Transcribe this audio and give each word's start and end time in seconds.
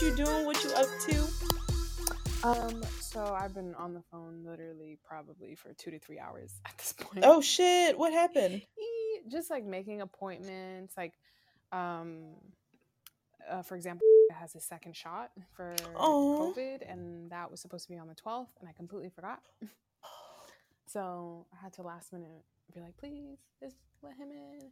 what 0.00 0.18
you 0.18 0.24
doing? 0.24 0.46
What 0.46 0.64
you 0.64 0.70
up 0.70 0.86
to? 1.08 1.28
Um, 2.42 2.82
so 3.00 3.36
I've 3.38 3.54
been 3.54 3.74
on 3.74 3.92
the 3.92 4.02
phone 4.10 4.42
literally 4.46 4.96
probably 5.06 5.54
for 5.54 5.74
two 5.74 5.90
to 5.90 5.98
three 5.98 6.18
hours 6.18 6.54
at 6.66 6.78
this 6.78 6.94
point. 6.94 7.24
Oh 7.26 7.42
shit! 7.42 7.98
What 7.98 8.12
happened? 8.12 8.62
Just 9.30 9.50
like 9.50 9.64
making 9.64 10.00
appointments, 10.00 10.94
like, 10.96 11.12
um, 11.72 12.20
uh, 13.48 13.60
for 13.60 13.76
example, 13.76 14.06
has 14.32 14.54
a 14.54 14.60
second 14.60 14.96
shot 14.96 15.32
for 15.54 15.76
Oh. 15.96 16.54
COVID, 16.56 16.90
and 16.90 17.30
that 17.30 17.50
was 17.50 17.60
supposed 17.60 17.84
to 17.84 17.92
be 17.92 17.98
on 17.98 18.08
the 18.08 18.14
twelfth, 18.14 18.52
and 18.60 18.68
I 18.68 18.72
completely 18.72 19.10
forgot. 19.10 19.42
so 20.86 21.46
I 21.52 21.62
had 21.62 21.74
to 21.74 21.82
last 21.82 22.12
minute 22.14 22.44
be 22.72 22.80
like, 22.80 22.96
please, 22.96 23.36
just 23.62 23.76
let 24.02 24.16
him 24.16 24.30
in. 24.30 24.70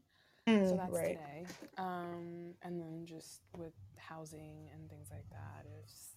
So 0.62 0.76
Mm, 0.76 0.78
that's 0.78 1.02
right. 1.02 1.18
today. 1.18 1.48
Um, 1.78 2.54
and 2.62 2.80
then 2.80 3.04
just 3.06 3.42
with 3.56 3.72
housing 3.98 4.68
and 4.74 4.88
things 4.90 5.08
like 5.10 5.26
that, 5.30 5.66
it's 5.82 6.16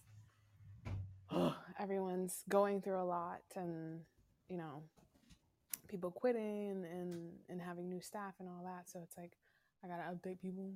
everyone's 1.78 2.42
going 2.48 2.80
through 2.82 3.00
a 3.00 3.04
lot, 3.04 3.40
and 3.56 4.00
you 4.48 4.56
know, 4.56 4.82
people 5.88 6.10
quitting 6.10 6.70
and, 6.70 6.84
and 6.84 7.32
and 7.48 7.60
having 7.60 7.88
new 7.88 8.00
staff 8.00 8.34
and 8.40 8.48
all 8.48 8.62
that. 8.64 8.88
So 8.90 9.00
it's 9.02 9.16
like 9.16 9.32
I 9.84 9.88
gotta 9.88 10.04
update 10.04 10.40
people 10.40 10.72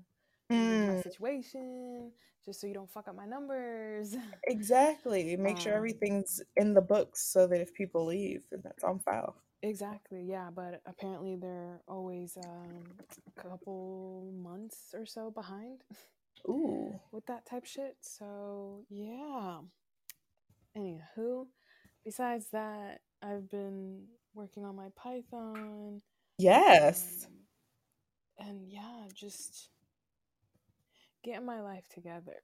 on 0.69 0.87
my 0.87 0.95
Mm, 0.95 1.03
situation 1.03 2.13
just 2.45 2.61
so 2.61 2.67
you 2.67 2.75
don't 2.75 2.91
fuck 2.91 3.09
up 3.09 3.17
my 3.17 3.27
numbers. 3.27 4.17
exactly. 4.45 5.37
Make 5.37 5.61
sure 5.61 5.75
Um, 5.75 5.77
everything's 5.77 6.41
in 6.57 6.75
the 6.75 6.81
books 6.81 7.23
so 7.33 7.47
that 7.47 7.61
if 7.61 7.75
people 7.75 8.07
leave, 8.07 8.43
then 8.51 8.61
that's 8.65 8.85
on 8.85 8.99
file. 9.01 9.37
Exactly, 9.67 10.23
yeah, 10.23 10.49
but 10.55 10.81
apparently 10.87 11.35
they're 11.35 11.81
always 11.89 12.39
um, 12.45 12.85
a 13.37 13.43
couple 13.43 14.33
months 14.41 14.95
or 14.95 15.05
so 15.05 15.29
behind 15.31 15.83
Ooh. 16.49 16.95
with 17.13 17.27
that 17.27 17.47
type 17.47 17.65
shit. 17.65 17.97
So 18.01 18.85
yeah. 18.89 19.59
Anywho, 20.79 21.47
besides 22.05 22.47
that, 22.53 23.01
I've 23.21 23.51
been 23.51 24.05
working 24.35 24.65
on 24.65 24.77
my 24.77 24.89
Python. 24.95 26.01
Yes. 26.39 27.27
um, 28.39 28.47
and 28.47 28.69
yeah, 28.69 29.09
just 29.15 29.71
getting 31.25 31.45
my 31.45 31.61
life 31.61 31.89
together. 31.93 32.37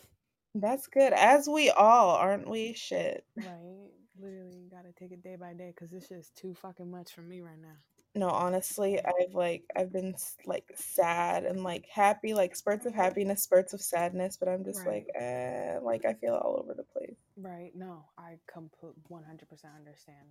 That's 0.54 0.86
good. 0.86 1.12
As 1.12 1.48
we 1.48 1.70
all, 1.70 2.10
aren't 2.10 2.48
we? 2.48 2.72
Shit. 2.74 3.24
right? 3.36 3.90
Literally 4.18 4.68
gotta 4.70 4.92
take 4.92 5.12
it 5.12 5.22
day 5.22 5.36
by 5.36 5.54
day 5.54 5.72
because 5.74 5.92
it's 5.94 6.08
just 6.08 6.36
too 6.36 6.54
fucking 6.54 6.90
much 6.90 7.12
for 7.14 7.22
me 7.22 7.40
right 7.40 7.58
now. 7.58 7.78
No, 8.14 8.28
honestly, 8.30 8.98
I've 9.04 9.34
like 9.34 9.64
I've 9.76 9.92
been 9.92 10.14
like 10.46 10.64
sad 10.74 11.44
and 11.44 11.62
like 11.62 11.86
happy, 11.92 12.34
like 12.34 12.56
spurts 12.56 12.86
of 12.86 12.94
happiness, 12.94 13.42
spurts 13.42 13.72
of 13.74 13.80
sadness, 13.80 14.36
but 14.36 14.48
I'm 14.48 14.64
just 14.64 14.84
Right. 14.84 14.86
like, 14.86 15.06
eh, 15.14 15.78
like 15.82 16.04
I 16.04 16.14
feel 16.14 16.34
all 16.34 16.58
over 16.58 16.74
the 16.74 16.82
place. 16.84 17.16
Right. 17.36 17.72
No, 17.74 18.04
I 18.18 18.38
complete 18.52 18.94
100% 19.08 19.72
understand. 19.76 20.28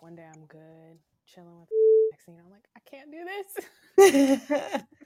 One 0.00 0.16
day 0.16 0.24
I'm 0.24 0.46
good, 0.46 0.98
chilling 1.26 1.60
with 1.60 1.68
next 2.10 2.24
thing 2.24 2.34
you 2.36 2.40
know, 2.40 2.46
I'm 2.46 2.52
like, 2.52 2.68
I 2.76 2.80
can't 2.90 3.10
do 3.10 3.24
this. 3.24 3.66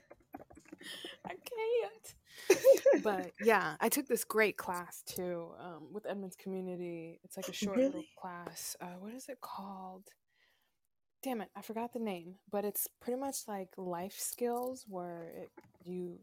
I 1.25 1.29
can't. 1.29 3.03
But 3.03 3.31
yeah, 3.43 3.75
I 3.79 3.89
took 3.89 4.07
this 4.07 4.23
great 4.23 4.57
class 4.57 5.03
too 5.05 5.49
um, 5.59 5.87
with 5.91 6.05
Edmonds 6.05 6.35
Community. 6.35 7.19
It's 7.23 7.37
like 7.37 7.47
a 7.47 7.53
short 7.53 7.77
little 7.77 8.03
class. 8.19 8.75
Uh, 8.81 8.95
what 8.99 9.13
is 9.13 9.29
it 9.29 9.39
called? 9.41 10.07
Damn 11.23 11.41
it, 11.41 11.49
I 11.55 11.61
forgot 11.61 11.93
the 11.93 11.99
name. 11.99 12.35
But 12.51 12.65
it's 12.65 12.87
pretty 12.99 13.19
much 13.19 13.37
like 13.47 13.69
life 13.77 14.15
skills 14.17 14.85
where 14.87 15.31
it, 15.35 15.51
you. 15.83 16.19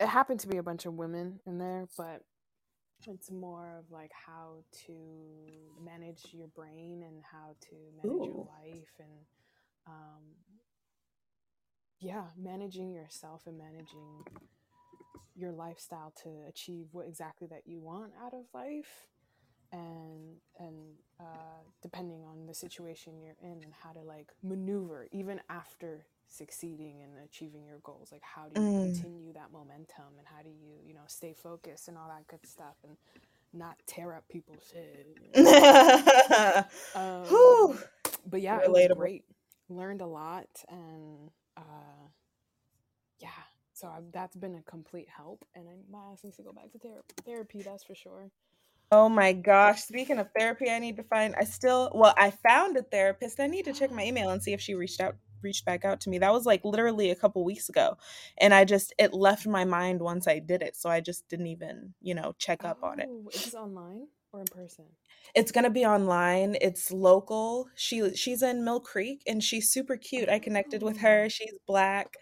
It 0.00 0.06
happened 0.06 0.38
to 0.40 0.48
be 0.48 0.58
a 0.58 0.62
bunch 0.62 0.86
of 0.86 0.94
women 0.94 1.40
in 1.44 1.58
there, 1.58 1.88
but 1.96 2.22
it's 3.06 3.30
more 3.30 3.78
of 3.78 3.90
like 3.90 4.12
how 4.12 4.62
to 4.86 4.92
manage 5.82 6.26
your 6.32 6.48
brain 6.48 7.02
and 7.06 7.22
how 7.22 7.54
to 7.60 7.76
manage 7.96 8.28
your 8.28 8.48
life 8.62 8.92
and 8.98 9.26
um, 9.86 10.22
yeah, 12.00 12.24
managing 12.36 12.92
yourself 12.92 13.42
and 13.46 13.58
managing 13.58 14.24
your 15.36 15.52
lifestyle 15.52 16.12
to 16.22 16.30
achieve 16.48 16.86
what 16.92 17.06
exactly 17.06 17.46
that 17.48 17.62
you 17.66 17.80
want 17.80 18.12
out 18.24 18.34
of 18.34 18.44
life 18.54 19.08
and 19.72 20.36
and 20.58 20.74
uh, 21.20 21.62
depending 21.82 22.24
on 22.24 22.46
the 22.46 22.54
situation 22.54 23.20
you're 23.20 23.36
in 23.42 23.62
and 23.64 23.72
how 23.82 23.92
to 23.92 24.00
like 24.00 24.28
maneuver 24.42 25.08
even 25.12 25.40
after 25.50 26.06
succeeding 26.28 27.02
and 27.02 27.12
achieving 27.24 27.64
your 27.66 27.78
goals 27.84 28.10
like 28.12 28.22
how 28.22 28.48
do 28.48 28.56
you 28.56 28.62
Mm. 28.62 28.74
continue 28.74 29.32
that 29.32 29.52
momentum 29.52 30.16
and 30.18 30.26
how 30.26 30.42
do 30.42 30.50
you 30.50 30.74
you 30.86 30.94
know 30.94 31.02
stay 31.06 31.34
focused 31.34 31.88
and 31.88 31.98
all 31.98 32.08
that 32.08 32.26
good 32.28 32.46
stuff 32.46 32.76
and 32.86 32.96
not 33.52 33.76
tear 33.86 34.14
up 34.14 34.28
people's 34.28 34.62
shit 34.72 35.06
um, 36.94 37.78
but 38.26 38.40
yeah 38.40 38.60
it 38.64 38.72
was 38.72 38.86
great. 38.86 39.24
Learned 39.68 40.00
a 40.00 40.06
lot 40.06 40.48
and 40.68 41.30
uh 41.58 42.08
yeah 43.18 43.28
so 43.72 43.88
I, 43.88 44.00
that's 44.12 44.36
been 44.36 44.54
a 44.54 44.62
complete 44.62 45.08
help 45.08 45.44
and 45.54 45.68
I, 45.68 45.72
my 45.90 46.12
ass 46.12 46.24
needs 46.24 46.36
to 46.36 46.42
go 46.42 46.52
back 46.52 46.72
to 46.72 46.78
ther- 46.78 47.04
therapy 47.24 47.62
that's 47.62 47.84
for 47.84 47.94
sure 47.94 48.30
Oh 48.90 49.08
my 49.08 49.32
gosh. 49.34 49.82
Speaking 49.82 50.18
of 50.18 50.28
therapy, 50.36 50.70
I 50.70 50.78
need 50.78 50.96
to 50.96 51.02
find 51.02 51.34
I 51.36 51.44
still 51.44 51.90
well, 51.94 52.14
I 52.16 52.30
found 52.30 52.76
a 52.76 52.82
therapist. 52.82 53.38
I 53.38 53.46
need 53.46 53.66
to 53.66 53.72
check 53.74 53.92
my 53.92 54.04
email 54.04 54.30
and 54.30 54.42
see 54.42 54.54
if 54.54 54.60
she 54.62 54.74
reached 54.74 55.00
out 55.00 55.16
reached 55.42 55.66
back 55.66 55.84
out 55.84 56.00
to 56.02 56.10
me. 56.10 56.18
That 56.18 56.32
was 56.32 56.46
like 56.46 56.64
literally 56.64 57.10
a 57.10 57.14
couple 57.14 57.44
weeks 57.44 57.68
ago. 57.68 57.98
And 58.38 58.54
I 58.54 58.64
just 58.64 58.94
it 58.98 59.12
left 59.12 59.46
my 59.46 59.66
mind 59.66 60.00
once 60.00 60.26
I 60.26 60.38
did 60.38 60.62
it. 60.62 60.74
So 60.74 60.88
I 60.88 61.00
just 61.00 61.28
didn't 61.28 61.48
even, 61.48 61.92
you 62.00 62.14
know, 62.14 62.34
check 62.38 62.64
up 62.64 62.82
on 62.82 63.00
it. 63.00 63.08
Oh, 63.10 63.30
this 63.34 63.54
online 63.54 64.06
or 64.32 64.40
in 64.40 64.46
person 64.46 64.84
It's 65.34 65.52
gonna 65.52 65.70
be 65.70 65.84
online. 65.84 66.56
It's 66.60 66.90
local. 66.90 67.68
She 67.74 68.14
she's 68.14 68.42
in 68.42 68.64
Mill 68.64 68.80
Creek 68.80 69.22
and 69.26 69.42
she's 69.42 69.70
super 69.70 69.96
cute. 69.96 70.28
I 70.28 70.38
connected 70.38 70.82
with 70.82 70.98
her. 70.98 71.24
Oh. 71.24 71.28
She's 71.28 71.54
black. 71.66 72.14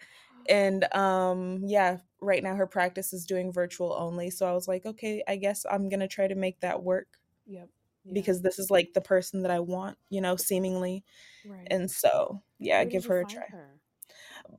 And 0.49 0.85
um 0.93 1.61
yeah, 1.65 1.97
right 2.21 2.43
now 2.43 2.55
her 2.55 2.67
practice 2.67 3.13
is 3.13 3.25
doing 3.25 3.51
virtual 3.51 3.93
only. 3.97 4.29
So 4.29 4.45
I 4.47 4.53
was 4.53 4.67
like, 4.67 4.85
okay, 4.85 5.23
I 5.27 5.35
guess 5.37 5.65
I'm 5.69 5.89
gonna 5.89 6.07
try 6.07 6.27
to 6.27 6.35
make 6.35 6.59
that 6.61 6.83
work 6.83 7.07
yep 7.45 7.69
yeah, 8.05 8.13
because 8.13 8.41
this 8.41 8.59
is 8.59 8.71
like 8.71 8.93
the 8.93 9.01
person 9.01 9.41
that 9.43 9.51
I 9.51 9.59
want, 9.59 9.97
you 10.09 10.21
know, 10.21 10.35
seemingly. 10.35 11.03
right 11.45 11.67
And 11.69 11.89
so 11.89 12.41
yeah, 12.59 12.79
Where 12.83 12.85
give 12.85 13.05
her 13.05 13.21
a 13.21 13.25
try. 13.25 13.43
her? 13.49 13.79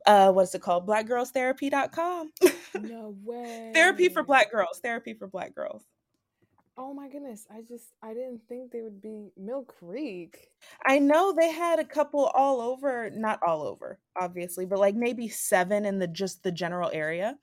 Uh 0.06 0.32
what's 0.32 0.54
it 0.54 0.62
called? 0.62 0.86
Blackgirlstherapy.com. 0.86 2.32
no 2.80 3.16
way 3.24 3.70
Therapy 3.74 4.08
for 4.08 4.22
black 4.22 4.50
girls. 4.50 4.80
Therapy 4.82 5.14
for 5.14 5.26
black 5.26 5.54
girls. 5.54 5.84
Oh 6.78 6.94
my 6.94 7.08
goodness 7.08 7.46
i 7.50 7.60
just 7.60 7.92
i 8.02 8.14
didn't 8.14 8.40
think 8.48 8.70
they 8.72 8.80
would 8.82 9.02
be 9.02 9.30
mill 9.36 9.64
creek 9.64 10.48
I 10.86 10.98
know 10.98 11.32
they 11.32 11.50
had 11.52 11.78
a 11.78 11.84
couple 11.84 12.26
all 12.26 12.60
over, 12.60 13.10
not 13.10 13.40
all 13.42 13.62
over, 13.62 13.98
obviously, 14.20 14.66
but 14.66 14.78
like 14.78 14.94
maybe 14.94 15.28
seven 15.28 15.84
in 15.84 15.98
the 15.98 16.06
just 16.08 16.42
the 16.42 16.52
general 16.52 16.90
area. 16.92 17.36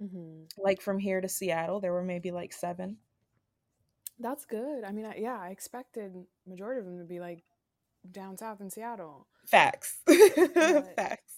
hmm 0.00 0.44
Like 0.58 0.80
from 0.80 0.98
here 0.98 1.20
to 1.20 1.28
Seattle, 1.28 1.80
there 1.80 1.92
were 1.92 2.02
maybe 2.04 2.30
like 2.32 2.52
seven. 2.52 2.98
that's 4.18 4.44
good 4.46 4.82
i 4.84 4.92
mean 4.92 5.04
I, 5.04 5.16
yeah 5.16 5.38
i 5.40 5.48
expected 5.50 6.12
majority 6.46 6.80
of 6.80 6.86
them 6.86 6.98
to 6.98 7.04
be 7.04 7.20
like 7.20 7.42
down 8.10 8.36
south 8.38 8.60
in 8.60 8.70
seattle 8.70 9.26
Facts. 9.46 9.98
Facts. 10.96 11.34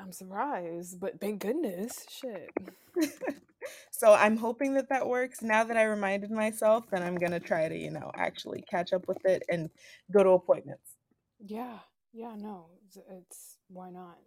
i'm 0.00 0.12
surprised 0.12 1.00
but 1.00 1.20
thank 1.20 1.40
goodness 1.42 2.06
shit 2.10 2.50
So 3.96 4.12
I'm 4.12 4.36
hoping 4.36 4.74
that 4.74 4.88
that 4.88 5.06
works. 5.06 5.40
Now 5.40 5.62
that 5.62 5.76
I 5.76 5.84
reminded 5.84 6.32
myself, 6.32 6.90
then 6.90 7.02
I'm 7.02 7.14
gonna 7.14 7.38
try 7.38 7.68
to, 7.68 7.76
you 7.76 7.92
know, 7.92 8.10
actually 8.16 8.64
catch 8.68 8.92
up 8.92 9.06
with 9.06 9.24
it 9.24 9.44
and 9.48 9.70
go 10.12 10.24
to 10.24 10.30
appointments. 10.30 10.96
Yeah, 11.38 11.78
yeah, 12.12 12.34
no, 12.36 12.70
it's, 12.84 12.98
it's 13.08 13.56
why 13.68 13.90
not? 13.90 14.18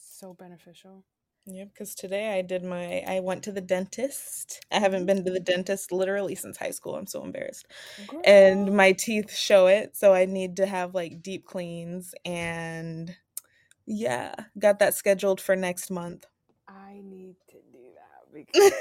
So 0.00 0.32
beneficial. 0.32 1.04
Yeah, 1.44 1.64
because 1.64 1.94
today 1.94 2.38
I 2.38 2.42
did 2.42 2.64
my, 2.64 3.02
I 3.06 3.20
went 3.20 3.42
to 3.44 3.52
the 3.52 3.60
dentist. 3.60 4.64
I 4.70 4.80
haven't 4.80 5.04
been 5.04 5.24
to 5.24 5.30
the 5.30 5.40
mm. 5.40 5.44
dentist 5.44 5.92
literally 5.92 6.34
since 6.34 6.56
high 6.56 6.70
school. 6.70 6.96
I'm 6.96 7.06
so 7.06 7.22
embarrassed. 7.22 7.66
And 8.24 8.74
my 8.74 8.92
teeth 8.92 9.34
show 9.34 9.66
it. 9.66 9.96
So 9.96 10.14
I 10.14 10.24
need 10.24 10.56
to 10.56 10.66
have 10.66 10.94
like 10.94 11.22
deep 11.22 11.44
cleans. 11.44 12.14
And 12.24 13.14
yeah, 13.86 14.34
got 14.58 14.78
that 14.80 14.94
scheduled 14.94 15.40
for 15.40 15.56
next 15.56 15.90
month. 15.90 16.26
I 16.66 17.00
need 17.02 17.36
to 17.50 17.56
because 18.34 18.72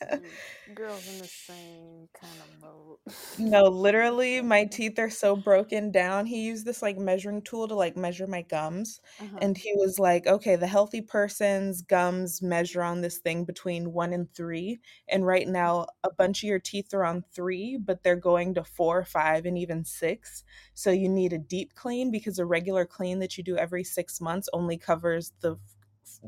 girls 0.74 1.06
in 1.08 1.18
the 1.18 1.28
same 1.28 2.08
kind 2.20 2.40
of 2.40 2.60
boat. 2.60 2.98
No, 3.38 3.62
literally, 3.68 4.40
my 4.40 4.64
teeth 4.64 4.98
are 4.98 5.10
so 5.10 5.36
broken 5.36 5.90
down. 5.90 6.26
He 6.26 6.44
used 6.44 6.64
this 6.64 6.82
like 6.82 6.98
measuring 6.98 7.42
tool 7.42 7.68
to 7.68 7.74
like 7.74 7.96
measure 7.96 8.26
my 8.26 8.42
gums. 8.42 9.00
Uh-huh. 9.20 9.38
And 9.40 9.56
he 9.56 9.72
was 9.76 9.98
like, 9.98 10.26
okay, 10.26 10.56
the 10.56 10.66
healthy 10.66 11.00
person's 11.00 11.82
gums 11.82 12.42
measure 12.42 12.82
on 12.82 13.00
this 13.00 13.18
thing 13.18 13.44
between 13.44 13.92
one 13.92 14.12
and 14.12 14.32
three. 14.34 14.80
And 15.08 15.26
right 15.26 15.48
now, 15.48 15.86
a 16.02 16.10
bunch 16.10 16.42
of 16.42 16.48
your 16.48 16.58
teeth 16.58 16.92
are 16.94 17.04
on 17.04 17.24
three, 17.32 17.76
but 17.76 18.02
they're 18.02 18.16
going 18.16 18.54
to 18.54 18.64
four, 18.64 19.04
five, 19.04 19.46
and 19.46 19.58
even 19.58 19.84
six. 19.84 20.44
So 20.74 20.90
you 20.90 21.08
need 21.08 21.32
a 21.32 21.38
deep 21.38 21.74
clean 21.74 22.10
because 22.10 22.38
a 22.38 22.46
regular 22.46 22.84
clean 22.84 23.18
that 23.20 23.36
you 23.36 23.44
do 23.44 23.56
every 23.56 23.84
six 23.84 24.20
months 24.20 24.48
only 24.52 24.76
covers 24.78 25.32
the 25.40 25.56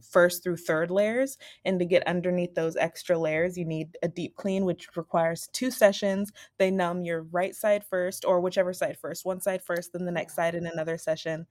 first 0.02 0.42
through 0.42 0.56
third 0.56 0.90
layers. 0.90 1.38
And 1.64 1.78
to 1.78 1.84
get 1.84 2.06
underneath 2.06 2.54
those 2.54 2.76
extra 2.76 3.18
layers, 3.18 3.56
you 3.56 3.64
need 3.64 3.96
a 4.02 4.08
deep 4.08 4.36
clean, 4.36 4.64
which 4.64 4.88
requires 4.96 5.48
two 5.52 5.70
sessions. 5.70 6.32
They 6.58 6.70
numb 6.70 7.02
your 7.02 7.22
right 7.22 7.54
side 7.54 7.84
first, 7.84 8.24
or 8.24 8.40
whichever 8.40 8.72
side 8.72 8.98
first, 8.98 9.24
one 9.24 9.40
side 9.40 9.62
first, 9.62 9.92
then 9.92 10.04
the 10.04 10.12
next 10.12 10.34
side 10.34 10.54
in 10.54 10.66
another 10.66 10.98
session. 10.98 11.46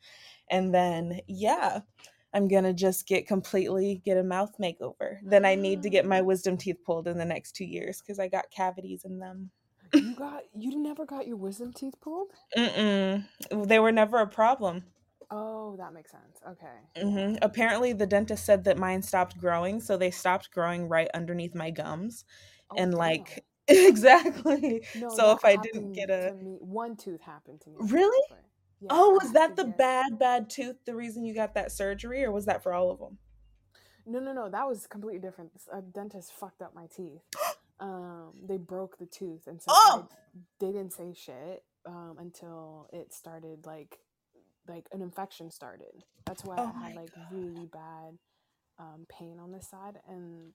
And 0.50 0.74
then, 0.74 1.20
yeah. 1.28 1.82
I'm 2.34 2.50
gonna 2.50 2.74
just 2.74 3.08
get 3.08 3.28
completely 3.28 4.02
get 4.04 4.18
a 4.18 4.24
mouth 4.24 4.58
makeover. 4.62 5.20
Then 5.24 5.46
I 5.46 5.56
need 5.56 5.84
to 5.84 5.90
get 5.90 6.06
my 6.06 6.20
mm. 6.20 6.26
wisdom 6.26 6.58
teeth 6.58 6.80
pulled 6.86 7.08
in 7.08 7.18
the 7.18 7.24
next 7.24 7.54
two 7.56 7.64
years 7.64 8.02
because 8.02 8.20
I 8.20 8.28
got 8.28 8.52
cavities 8.52 9.06
in 9.06 9.20
them. 9.20 9.52
You 9.94 10.16
got 10.18 10.44
you 10.54 10.78
never 10.78 11.06
got 11.06 11.28
your 11.28 11.38
wisdom 11.38 11.72
teeth 11.74 11.96
pulled? 12.02 12.32
Mm-mm. 12.58 13.26
They 13.52 13.80
were 13.80 13.94
never 13.94 14.18
a 14.18 14.28
problem. 14.28 14.84
Oh, 15.38 15.76
that 15.78 15.94
makes 15.94 16.12
sense. 16.12 16.40
Okay. 16.48 17.02
hmm 17.02 17.36
Apparently, 17.42 17.94
the 17.94 18.06
dentist 18.06 18.46
said 18.46 18.64
that 18.64 18.78
mine 18.78 19.02
stopped 19.02 19.38
growing, 19.38 19.82
so 19.82 19.98
they 19.98 20.12
stopped 20.12 20.52
growing 20.52 20.88
right 20.88 21.10
underneath 21.14 21.54
my 21.56 21.72
gums, 21.72 22.24
Oh, 22.72 22.76
and 22.78 22.94
like 22.94 23.44
exactly. 23.68 24.86
No, 24.96 25.10
so 25.10 25.32
if 25.32 25.44
I 25.44 25.56
didn't 25.58 25.94
get 25.94 26.10
a 26.10 26.34
me, 26.42 26.58
one 26.60 26.96
tooth 26.96 27.22
happened 27.22 27.62
to 27.62 27.70
me. 27.70 27.76
Really? 27.80 28.28
Yeah, 28.80 28.90
oh, 28.92 29.12
was 29.22 29.32
that 29.34 29.56
the 29.56 29.66
get- 29.66 29.78
bad 29.78 30.20
bad 30.20 30.50
tooth 30.50 30.78
the 30.86 30.96
reason 30.96 31.26
you 31.26 31.34
got 31.34 31.54
that 31.56 31.72
surgery, 31.72 32.24
or 32.24 32.32
was 32.32 32.46
that 32.46 32.64
for 32.64 32.74
all 32.74 32.92
of 32.92 33.00
them? 33.00 33.18
No, 34.06 34.20
no, 34.20 34.34
no. 34.34 34.50
That 34.50 34.68
was 34.68 34.88
completely 34.88 35.20
different. 35.20 35.52
A 35.74 35.82
dentist 35.82 36.34
fucked 36.34 36.62
up 36.62 36.74
my 36.76 36.88
teeth. 36.96 37.22
Um, 37.78 38.32
they 38.48 38.56
broke 38.56 38.98
the 39.00 39.06
tooth, 39.06 39.48
and 39.48 39.62
so 39.62 39.66
Oh! 39.70 40.08
I, 40.10 40.40
they 40.62 40.68
didn't 40.68 40.94
say 40.94 41.14
shit 41.14 41.62
um, 41.86 42.16
until 42.18 42.88
it 42.94 43.14
started 43.14 43.66
like 43.66 44.00
like 44.68 44.86
an 44.92 45.02
infection 45.02 45.52
started. 45.52 46.04
That's 46.26 46.44
why 46.44 46.58
Oh 46.58 46.72
I 46.76 46.88
had 46.88 46.96
like 46.96 47.12
really 47.32 47.66
bad 47.66 48.18
um, 48.80 49.06
pain 49.10 49.40
on 49.40 49.52
this 49.52 49.68
side, 49.70 50.00
and 50.08 50.54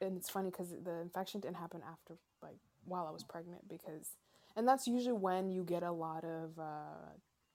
and 0.00 0.16
it's 0.16 0.30
funny 0.30 0.50
because 0.50 0.70
the 0.70 1.00
infection 1.00 1.40
didn't 1.40 1.56
happen 1.56 1.80
after 1.90 2.14
like 2.42 2.58
while 2.84 3.06
I 3.06 3.10
was 3.12 3.22
pregnant 3.24 3.68
because, 3.68 4.08
and 4.56 4.66
that's 4.66 4.86
usually 4.86 5.12
when 5.16 5.50
you 5.50 5.62
get 5.64 5.82
a 5.82 5.92
lot 5.92 6.24
of 6.24 6.58
uh, 6.58 7.10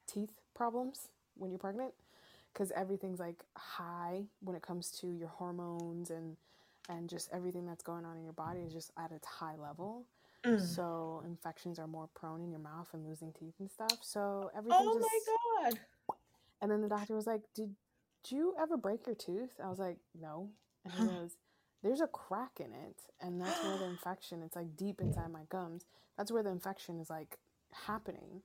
teeth 0.08 0.32
problems 0.56 1.10
when 1.36 1.52
you're 1.52 1.60
pregnant 1.60 1.94
because 2.54 2.72
everything's 2.72 3.20
like 3.20 3.44
high 3.58 4.24
when 4.42 4.56
it 4.56 4.62
comes 4.62 4.90
to 4.92 5.08
your 5.08 5.28
hormones 5.28 6.10
and 6.10 6.38
and 6.90 7.10
just 7.10 7.30
everything 7.34 7.66
that's 7.66 7.84
going 7.84 8.06
on 8.06 8.16
in 8.18 8.24
your 8.24 8.34
body 8.34 8.62
is 8.62 8.74
just 8.74 8.92
at 8.98 9.12
its 9.12 9.28
high 9.28 9.56
level 9.62 10.06
Mm. 10.46 10.62
so 10.62 11.24
infections 11.26 11.80
are 11.80 11.88
more 11.88 12.08
prone 12.14 12.42
in 12.42 12.52
your 12.52 12.60
mouth 12.62 12.88
and 12.94 13.06
losing 13.06 13.34
teeth 13.34 13.56
and 13.60 13.70
stuff 13.72 13.98
so 14.02 14.50
everything 14.56 14.80
Oh 14.82 15.00
just 15.00 15.28
my 15.66 15.72
god! 15.72 15.80
And 16.62 16.72
then 16.72 16.82
the 16.82 16.90
doctor 16.90 17.16
was 17.16 17.28
like 17.28 17.42
did, 17.56 17.76
you 18.30 18.54
ever 18.62 18.76
break 18.76 19.06
your 19.06 19.16
tooth? 19.16 19.54
I 19.64 19.70
was 19.70 19.80
like 19.80 19.98
no. 20.20 20.50
And 20.84 20.94
he 20.94 21.06
goes 21.06 21.38
there's 21.84 22.02
a 22.02 22.08
crack 22.08 22.60
in 22.60 22.74
it 22.74 23.02
and 23.22 23.42
that's 23.42 23.64
where 23.64 23.78
the 23.78 23.86
infection 23.90 24.42
it's 24.44 24.56
like 24.56 24.76
deep 24.76 25.00
inside 25.02 25.32
my 25.32 25.44
gums 25.50 25.86
that's 26.18 26.32
where 26.32 26.44
the 26.44 26.50
infection 26.50 27.00
is 27.00 27.10
like 27.10 27.38
happening. 27.86 28.42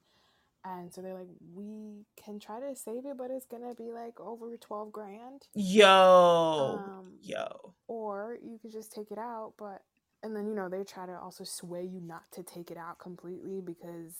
And 0.64 0.94
so 0.94 1.02
they're 1.02 1.14
like 1.14 1.28
we 1.54 2.04
can 2.22 2.38
try 2.38 2.60
to 2.60 2.76
save 2.76 3.06
it 3.06 3.16
but 3.18 3.30
it's 3.30 3.46
gonna 3.46 3.74
be 3.74 3.90
like 3.90 4.20
over 4.20 4.56
12 4.56 4.92
grand. 4.92 5.42
Yo, 5.54 6.78
um, 6.78 7.14
yo. 7.22 7.74
or 7.88 8.38
you 8.42 8.58
could 8.60 8.72
just 8.72 8.92
take 8.92 9.10
it 9.10 9.18
out 9.18 9.54
but 9.58 9.82
and 10.22 10.36
then 10.36 10.46
you 10.46 10.54
know 10.54 10.68
they 10.68 10.84
try 10.84 11.06
to 11.06 11.18
also 11.18 11.44
sway 11.44 11.82
you 11.82 12.00
not 12.00 12.22
to 12.32 12.42
take 12.42 12.70
it 12.70 12.76
out 12.76 12.98
completely 12.98 13.60
because 13.60 14.14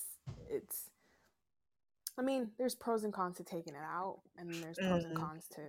it's 0.50 0.91
i 2.19 2.23
mean 2.23 2.50
there's 2.59 2.75
pros 2.75 3.05
and 3.05 3.12
cons 3.12 3.37
to 3.37 3.44
taking 3.44 3.75
it 3.75 3.82
out 3.85 4.20
and 4.37 4.49
then 4.50 4.61
there's 4.61 4.79
pros 4.79 5.05
and 5.05 5.17
Mhm. 5.17 5.20
cons 5.20 5.49
to 5.49 5.61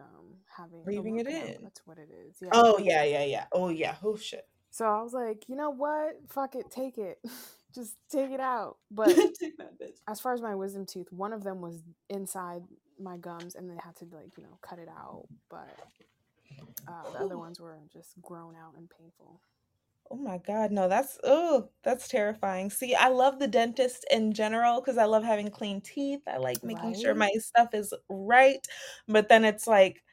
um 0.00 0.36
having 0.56 0.84
Leaving 0.84 1.18
it 1.18 1.26
in. 1.26 1.56
that's 1.62 1.80
what 1.86 1.98
it 1.98 2.08
is 2.10 2.36
yeah 2.40 2.50
Oh 2.52 2.78
yeah, 2.78 3.02
yeah, 3.04 3.24
yeah. 3.24 3.46
Oh 3.52 3.68
yeah. 3.70 3.96
Oh 4.04 4.16
shit. 4.16 4.46
so 4.70 4.84
i 4.86 5.02
was 5.02 5.12
like 5.14 5.48
you 5.48 5.56
know 5.56 5.70
what 5.70 6.14
fuck 6.28 6.54
it 6.54 6.70
take 6.70 6.98
it 6.98 7.18
just 7.74 7.96
take 8.10 8.30
it 8.30 8.40
out 8.40 8.76
but 8.90 9.14
Take 9.38 9.56
that 9.58 9.78
bitch. 9.80 9.98
as 10.08 10.20
far 10.20 10.32
as 10.34 10.42
my 10.42 10.54
wisdom 10.54 10.84
tooth 10.86 11.10
one 11.12 11.32
of 11.32 11.42
them 11.44 11.60
was 11.60 11.82
inside 12.10 12.62
my 12.98 13.16
gums 13.16 13.54
and 13.54 13.68
they 13.70 13.76
had 13.82 13.94
to 13.96 14.04
like 14.12 14.36
you 14.36 14.42
know 14.42 14.58
cut 14.62 14.78
it 14.78 14.88
out 14.88 15.26
but 15.50 15.68
uh, 16.88 17.10
the 17.12 17.18
other 17.18 17.36
ones 17.38 17.58
were 17.60 17.76
just 17.92 18.10
grown 18.22 18.54
out 18.54 18.74
and 18.76 18.88
painful 18.98 19.40
Oh 20.10 20.16
my 20.16 20.38
god, 20.38 20.70
no, 20.70 20.88
that's 20.88 21.18
oh, 21.24 21.70
that's 21.82 22.06
terrifying. 22.08 22.70
See, 22.70 22.94
I 22.94 23.08
love 23.08 23.38
the 23.40 23.48
dentist 23.48 24.04
in 24.10 24.32
general 24.32 24.80
because 24.80 24.98
I 24.98 25.04
love 25.04 25.24
having 25.24 25.50
clean 25.50 25.80
teeth. 25.80 26.20
I 26.28 26.36
like 26.38 26.62
making 26.62 26.94
sure 26.94 27.14
Right? 27.14 27.16
my 27.16 27.30
stuff 27.38 27.74
is 27.74 27.92
right. 28.08 28.64
But 29.08 29.28
then 29.28 29.44
it's 29.44 29.66
like 29.66 30.04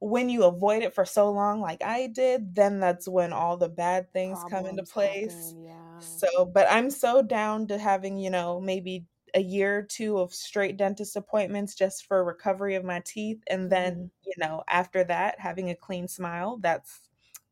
when 0.00 0.28
you 0.30 0.44
avoid 0.44 0.82
it 0.82 0.94
for 0.94 1.04
so 1.06 1.30
long, 1.32 1.60
like 1.60 1.82
I 1.82 2.08
did, 2.08 2.54
then 2.54 2.80
that's 2.80 3.08
when 3.08 3.32
all 3.32 3.56
the 3.56 3.68
bad 3.70 4.12
things 4.12 4.44
come 4.44 4.66
into 4.66 4.82
Problems 4.82 4.90
place. 4.92 5.54
happen, 5.54 5.62
yeah 5.62 6.00
So, 6.00 6.46
but 6.46 6.66
I'm 6.70 6.90
so 6.90 7.22
down 7.22 7.68
to 7.68 7.78
having, 7.78 8.18
you 8.18 8.30
know, 8.30 8.60
maybe 8.60 9.06
a 9.34 9.40
year 9.42 9.78
or 9.78 9.82
two 9.82 10.18
of 10.18 10.34
straight 10.34 10.76
dentist 10.76 11.16
appointments 11.16 11.74
just 11.74 12.06
for 12.06 12.24
recovery 12.24 12.74
of 12.76 12.84
my 12.84 13.00
teeth. 13.04 13.42
And 13.48 13.70
then, 13.70 13.94
mm-hmm. 13.94 14.06
you 14.24 14.34
know, 14.38 14.62
after 14.68 15.04
that, 15.04 15.40
having 15.40 15.70
a 15.70 15.74
clean 15.76 16.08
smile. 16.08 16.58
That's 16.62 17.05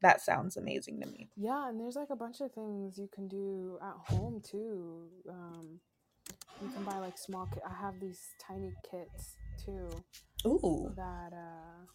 that 0.05 0.21
sounds 0.21 0.57
amazing 0.57 1.01
to 1.01 1.07
me. 1.09 1.31
yeah 1.37 1.69
and 1.69 1.81
there's 1.81 1.97
like 1.97 2.11
a 2.11 2.17
bunch 2.17 2.41
of 2.41 2.53
things 2.53 2.99
you 2.99 3.09
can 3.15 3.29
do 3.29 3.79
at 3.83 3.95
home 4.09 4.41
too 4.43 5.09
um 5.31 5.81
you 6.61 6.69
can 6.69 6.85
buy 6.85 6.99
like 6.99 7.19
small 7.19 7.47
ki- 7.47 7.61
i 7.69 7.75
have 7.81 8.01
these 8.01 8.35
tiny 8.39 8.73
kits 8.91 9.39
too 9.65 10.05
Ooh. 10.47 10.93
that 10.97 11.33
uh 11.33 11.87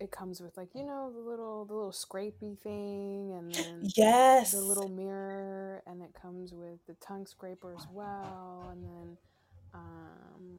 it 0.00 0.10
comes 0.10 0.40
with 0.40 0.56
like 0.56 0.70
you 0.74 0.84
know 0.84 1.12
the 1.14 1.20
little 1.20 1.64
the 1.66 1.74
little 1.74 1.92
scrapey 1.92 2.58
thing 2.60 3.32
and 3.38 3.50
then 3.54 3.92
Yes. 3.96 4.52
the 4.52 4.60
little 4.60 4.88
mirror 4.88 5.82
and 5.86 6.02
it 6.02 6.10
comes 6.20 6.52
with 6.52 6.78
the 6.86 6.94
tongue 7.06 7.26
scraper 7.26 7.74
as 7.74 7.86
well 7.90 8.70
and 8.72 8.84
then 8.84 9.18
um 9.74 10.58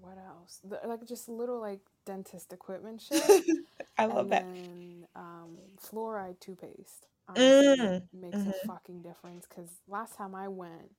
what 0.00 0.18
else 0.18 0.60
the, 0.68 0.78
like 0.88 1.06
just 1.06 1.28
little 1.28 1.60
like 1.60 1.80
dentist 2.06 2.52
equipment 2.52 3.00
shit 3.00 3.20
I 3.98 4.06
love 4.06 4.28
and 4.28 4.30
that. 4.30 4.46
then 4.46 4.97
um 5.16 5.58
fluoride 5.80 6.40
toothpaste. 6.40 7.06
Mm, 7.36 8.08
makes 8.12 8.38
mhm. 8.38 8.48
a 8.48 8.52
fucking 8.66 9.02
difference 9.02 9.46
because 9.48 9.70
last 9.88 10.16
time 10.16 10.34
i 10.34 10.48
went 10.48 10.90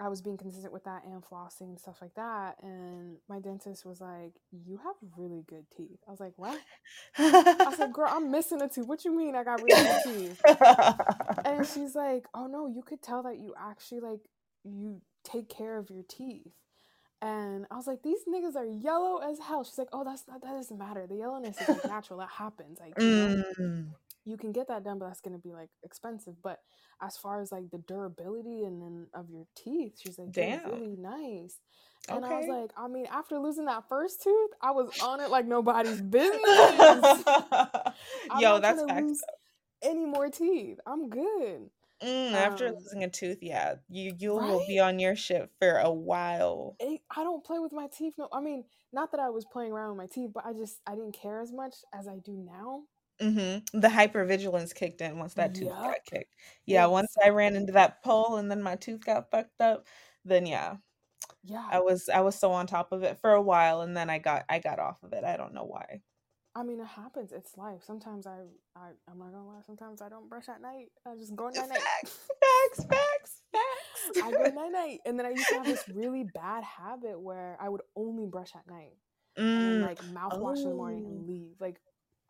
i 0.00 0.08
was 0.08 0.20
being 0.22 0.36
consistent 0.36 0.72
with 0.72 0.84
that 0.84 1.04
and 1.04 1.22
flossing 1.24 1.62
and 1.70 1.78
stuff 1.80 1.98
like 2.00 2.14
that 2.14 2.56
and 2.62 3.16
my 3.28 3.38
dentist 3.40 3.84
was 3.84 4.00
like 4.00 4.32
you 4.52 4.78
have 4.78 4.94
really 5.16 5.44
good 5.48 5.66
teeth. 5.76 5.98
I 6.06 6.10
was 6.10 6.20
like 6.20 6.34
what? 6.36 6.60
I 7.64 7.72
said 7.72 7.92
girl 7.92 8.08
i'm 8.10 8.30
missing 8.30 8.62
a 8.62 8.68
tooth. 8.68 8.86
What 8.86 9.04
you 9.04 9.16
mean 9.16 9.34
i 9.34 9.44
got 9.44 9.60
really 9.62 9.82
good 9.82 10.00
teeth? 10.02 10.38
And 11.44 11.66
she's 11.66 11.94
like, 11.94 12.26
"Oh 12.34 12.46
no, 12.46 12.66
you 12.66 12.82
could 12.82 13.02
tell 13.02 13.22
that 13.24 13.38
you 13.38 13.54
actually 13.58 14.00
like 14.00 14.20
you 14.64 15.00
take 15.24 15.48
care 15.48 15.78
of 15.78 15.90
your 15.90 16.02
teeth." 16.08 16.52
And 17.22 17.66
I 17.70 17.76
was 17.76 17.86
like, 17.86 18.02
"These 18.02 18.24
niggas 18.28 18.56
are 18.56 18.66
yellow 18.66 19.18
as 19.18 19.38
hell." 19.40 19.64
She's 19.64 19.78
like, 19.78 19.88
"Oh, 19.92 20.04
that's 20.04 20.26
not 20.28 20.40
that 20.42 20.52
doesn't 20.52 20.78
matter. 20.78 21.06
The 21.06 21.16
yellowness 21.16 21.60
is 21.60 21.70
like 21.70 21.84
natural. 21.86 22.18
That 22.20 22.30
happens. 22.30 22.78
Like 22.80 22.96
you 23.04 23.14
know, 23.14 23.34
Mm, 23.58 23.94
you 24.24 24.36
can 24.36 24.52
get 24.52 24.68
that 24.68 24.84
done, 24.84 24.98
but 24.98 25.06
that's 25.08 25.20
gonna 25.20 25.38
be 25.38 25.52
like 25.52 25.70
expensive. 25.84 26.34
But 26.42 26.60
as 27.02 27.16
far 27.16 27.40
as 27.40 27.52
like 27.52 27.70
the 27.70 27.78
durability 27.78 28.64
and 28.64 28.82
then 28.82 29.06
of 29.14 29.30
your 29.30 29.46
teeth, 29.56 29.98
she's 30.00 30.18
like, 30.18 30.34
"They're 30.36 30.50
Damn. 30.50 30.60
really 30.64 30.96
nice." 30.96 31.58
And 32.10 32.24
I 32.24 32.36
was 32.36 32.48
like, 32.48 32.72
I 32.76 32.88
mean, 32.88 33.06
after 33.10 33.38
losing 33.38 33.66
that 33.66 33.88
first 33.88 34.22
tooth, 34.22 34.50
I 34.62 34.70
was 34.72 34.90
on 34.98 35.20
it 35.20 35.30
like 35.30 35.46
nobody's 35.46 36.00
business. 36.02 37.24
I'm 38.30 38.46
Yo, 38.48 38.48
not 38.48 38.60
that's 38.60 38.82
to 38.82 38.84
lose 38.84 39.24
any 39.82 40.06
more 40.06 40.30
teeth. 40.30 40.78
I'm 40.86 41.10
good. 41.10 41.70
Mm, 42.02 42.34
after 42.34 42.70
Um, 42.70 42.72
losing 42.72 43.04
a 43.04 43.08
tooth, 43.10 43.38
yeah, 43.42 43.76
you 43.88 44.14
you 44.18 44.32
will 44.34 44.60
be 44.60 44.78
on 44.80 44.98
your 44.98 45.14
shit 45.16 45.50
for 45.60 45.78
a 45.78 45.92
while. 45.92 46.78
it, 46.80 47.00
I 47.10 47.22
don't 47.24 47.44
play 47.44 47.58
with 47.58 47.72
my 47.72 47.88
teeth. 47.88 48.14
No, 48.18 48.28
I 48.32 48.40
mean, 48.40 48.64
not 48.92 49.10
that 49.12 49.20
I 49.20 49.30
was 49.30 49.44
playing 49.44 49.72
around 49.72 49.90
with 49.90 49.98
my 49.98 50.06
teeth, 50.06 50.30
but 50.34 50.46
I 50.46 50.52
just 50.52 50.80
I 50.86 50.94
didn't 50.94 51.12
care 51.12 51.40
as 51.40 51.52
much 51.52 51.74
as 51.92 52.06
I 52.08 52.18
do 52.18 52.32
now. 52.36 52.84
hmm 53.20 53.58
The 53.72 53.88
hypervigilance 53.88 54.74
kicked 54.74 55.00
in 55.00 55.18
once 55.18 55.34
that 55.34 55.54
tooth 55.54 55.72
Yup. 55.72 55.82
got 55.82 56.04
kicked. 56.04 56.34
Yeah, 56.66 56.86
once 56.86 57.12
I 57.24 57.30
ran 57.30 57.56
into 57.56 57.72
that 57.72 58.02
pole 58.02 58.36
and 58.36 58.50
then 58.50 58.62
my 58.62 58.76
tooth 58.76 59.04
got 59.04 59.30
fucked 59.30 59.60
up, 59.60 59.86
then 60.24 60.46
yeah, 60.46 60.76
Yeah, 61.42 61.72
I 61.72 61.80
was 61.80 62.08
I 62.10 62.20
was 62.22 62.36
so 62.38 62.52
on 62.52 62.66
top 62.68 62.92
of 62.92 63.02
it 63.04 63.18
for 63.20 63.32
a 63.32 63.42
while, 63.42 63.82
and 63.82 63.96
then 63.96 64.10
I 64.10 64.18
got 64.20 64.46
I 64.50 64.60
got 64.60 64.80
off 64.80 65.02
of 65.04 65.12
it. 65.14 65.24
I 65.24 65.36
don't 65.38 65.54
know 65.54 65.64
why. 65.64 66.02
I 66.54 66.62
mean, 66.62 66.80
it 66.80 66.86
happens. 66.86 67.32
It's 67.32 67.56
life. 67.56 67.82
Sometimes 67.86 68.26
I, 68.26 68.38
I 68.74 68.88
I'm 69.10 69.18
not 69.18 69.32
gonna 69.32 69.46
lie. 69.46 69.60
Sometimes 69.64 70.02
I 70.02 70.08
don't 70.08 70.28
brush 70.28 70.48
at 70.48 70.60
night. 70.60 70.88
I 71.06 71.14
just 71.16 71.36
go 71.36 71.48
night 71.50 71.68
night. 71.68 71.78
Facts, 71.78 72.18
facts, 72.40 72.84
facts, 72.88 73.42
facts. 73.52 74.22
I 74.24 74.30
go 74.32 74.42
night 74.54 74.72
night, 74.72 74.98
and 75.06 75.18
then 75.18 75.26
I 75.26 75.30
used 75.30 75.48
to 75.48 75.54
have 75.56 75.66
this 75.66 75.84
really 75.88 76.24
bad 76.24 76.64
habit 76.64 77.20
where 77.20 77.56
I 77.60 77.68
would 77.68 77.82
only 77.96 78.26
brush 78.26 78.52
at 78.56 78.66
night 78.68 78.96
and 79.36 79.46
then 79.46 79.80
Mm, 79.80 79.86
like 79.86 79.98
mouthwash 80.06 80.58
in 80.58 80.68
the 80.70 80.74
morning 80.74 81.04
oh. 81.06 81.10
and 81.10 81.26
leave. 81.28 81.54
Like 81.60 81.80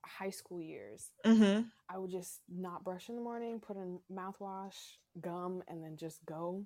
high 0.05 0.31
school 0.31 0.61
years, 0.61 1.11
Mm-hmm. 1.25 1.63
I 1.89 1.99
would 1.99 2.11
just 2.11 2.41
not 2.49 2.85
brush 2.85 3.09
in 3.09 3.15
the 3.17 3.23
morning, 3.23 3.61
put 3.61 3.77
in 3.77 3.99
mouthwash, 4.13 4.97
gum, 5.21 5.63
and 5.69 5.83
then 5.83 5.97
just 5.97 6.25
go. 6.27 6.65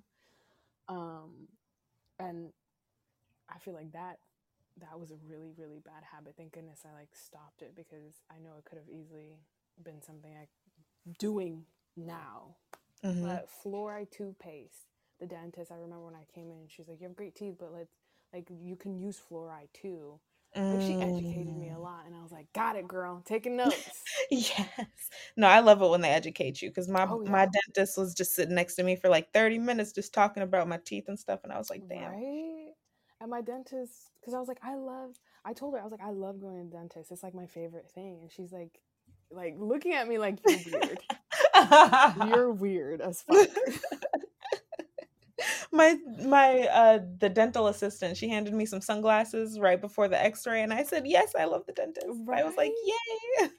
Um, 0.89 1.47
and 2.19 2.49
I 3.49 3.57
feel 3.59 3.73
like 3.73 3.91
that 3.93 4.19
that 4.79 4.99
was 4.99 5.11
a 5.11 5.15
really 5.27 5.51
really 5.57 5.79
bad 5.79 6.03
habit. 6.03 6.35
Thank 6.37 6.53
goodness 6.53 6.81
I 6.89 6.93
like 6.93 7.15
stopped 7.15 7.61
it 7.61 7.75
because 7.75 8.21
I 8.31 8.39
know 8.39 8.51
it 8.57 8.65
could 8.65 8.77
have 8.77 8.89
easily 8.89 9.39
been 9.83 10.01
something 10.01 10.31
I 10.35 10.47
doing 11.19 11.65
now. 11.95 12.57
Mhm. 13.03 13.39
But 13.39 13.47
fluoride 13.49 14.11
toothpaste, 14.11 14.87
the 15.19 15.27
dentist, 15.27 15.71
I 15.71 15.75
remember 15.75 16.05
when 16.05 16.15
I 16.15 16.25
came 16.33 16.51
in, 16.51 16.57
and 16.59 16.71
she's 16.71 16.87
like, 16.87 16.99
"You 17.01 17.07
have 17.07 17.15
great 17.17 17.35
teeth, 17.35 17.55
but 17.59 17.73
let's 17.73 17.93
like 18.33 18.49
you 18.49 18.75
can 18.75 18.97
use 18.97 19.19
fluoride 19.19 19.71
too." 19.73 20.19
She 20.79 20.99
educated 20.99 21.55
me 21.55 21.69
a 21.71 21.77
Mm. 21.77 21.79
lot, 21.79 22.05
and 22.07 22.15
I 22.15 22.23
was 22.23 22.31
like, 22.31 22.51
"Got 22.53 22.75
it, 22.75 22.87
girl. 22.87 23.21
Taking 23.25 23.55
notes." 23.57 24.09
Yes. 24.31 25.09
No, 25.37 25.47
I 25.47 25.59
love 25.59 25.81
it 25.81 25.89
when 25.89 26.01
they 26.01 26.09
educate 26.09 26.61
you 26.61 26.69
because 26.69 26.87
my 26.87 27.07
Oh 27.07 27.21
my 27.25 27.47
dentist 27.47 27.97
was 27.97 28.13
just 28.13 28.35
sitting 28.35 28.55
next 28.55 28.75
to 28.75 28.83
me 28.83 28.95
for 28.95 29.09
like 29.09 29.31
30 29.33 29.57
minutes 29.59 29.91
just 29.93 30.13
talking 30.13 30.43
about 30.43 30.67
my 30.67 30.77
teeth 30.85 31.05
and 31.07 31.19
stuff, 31.19 31.41
and 31.43 31.51
I 31.53 31.57
was 31.57 31.69
like, 31.69 31.83
damn. 31.89 32.15
right. 32.15 32.62
And 33.23 33.29
my 33.29 33.39
dentist, 33.39 34.11
because 34.19 34.33
I 34.33 34.39
was 34.39 34.49
like, 34.49 34.59
I 34.61 34.75
love. 34.75 35.11
I 35.45 35.53
told 35.53 35.75
her 35.75 35.79
I 35.79 35.83
was 35.83 35.93
like, 35.93 36.03
I 36.03 36.09
love 36.09 36.41
going 36.41 36.57
to 36.57 36.65
the 36.65 36.75
dentist. 36.77 37.09
It's 37.09 37.23
like 37.23 37.33
my 37.33 37.45
favorite 37.45 37.89
thing, 37.89 38.19
and 38.21 38.29
she's 38.29 38.51
like, 38.51 38.81
like 39.31 39.55
looking 39.57 39.93
at 39.93 40.09
me 40.09 40.17
like 40.17 40.39
you're 40.45 40.59
weird. 40.81 40.99
You're 42.27 42.51
weird 42.51 42.99
as 42.99 43.21
fuck. 43.21 43.47
my 45.73 45.97
my 46.25 46.61
uh 46.71 46.99
the 47.19 47.29
dental 47.29 47.67
assistant 47.67 48.17
she 48.17 48.29
handed 48.29 48.53
me 48.53 48.65
some 48.65 48.81
sunglasses 48.81 49.59
right 49.59 49.81
before 49.81 50.07
the 50.07 50.21
x-ray 50.23 50.61
and 50.63 50.73
i 50.73 50.83
said 50.83 51.07
yes 51.07 51.33
i 51.39 51.45
love 51.45 51.65
the 51.67 51.73
dentist 51.73 52.07
i 52.33 52.43
was 52.43 52.55
like 52.57 52.73
yay 52.85 53.49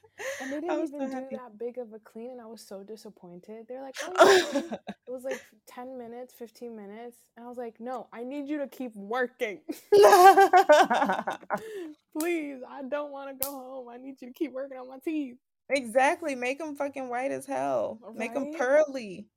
And 0.41 0.51
they 0.51 0.61
didn't 0.61 0.79
was 0.81 0.91
so 0.91 0.97
even 0.97 1.09
do 1.09 1.15
happy 1.15 1.35
that 1.35 1.57
big 1.59 1.77
of 1.77 1.93
a 1.93 1.99
clean, 1.99 2.31
and 2.31 2.41
I 2.41 2.45
was 2.45 2.61
so 2.65 2.83
disappointed. 2.83 3.65
They're 3.67 3.81
like, 3.81 3.95
oh, 4.01 4.63
it 5.07 5.11
was 5.11 5.23
like 5.23 5.41
10 5.67 5.97
minutes, 5.97 6.33
15 6.37 6.75
minutes. 6.75 7.17
And 7.37 7.45
I 7.45 7.49
was 7.49 7.57
like, 7.57 7.79
no, 7.79 8.07
I 8.13 8.23
need 8.23 8.47
you 8.47 8.59
to 8.59 8.67
keep 8.67 8.95
working. 8.95 9.61
Please, 12.17 12.59
I 12.69 12.83
don't 12.89 13.11
want 13.11 13.29
to 13.29 13.45
go 13.45 13.51
home. 13.51 13.89
I 13.89 13.97
need 13.97 14.21
you 14.21 14.27
to 14.27 14.33
keep 14.33 14.53
working 14.53 14.77
on 14.77 14.87
my 14.89 14.99
teeth. 15.03 15.37
exactly 15.69 16.35
make 16.35 16.59
them 16.59 16.75
fucking 16.75 17.09
white 17.09 17.31
as 17.31 17.45
hell 17.45 17.99
make 18.15 18.33
them 18.33 18.53
pearly 18.55 19.27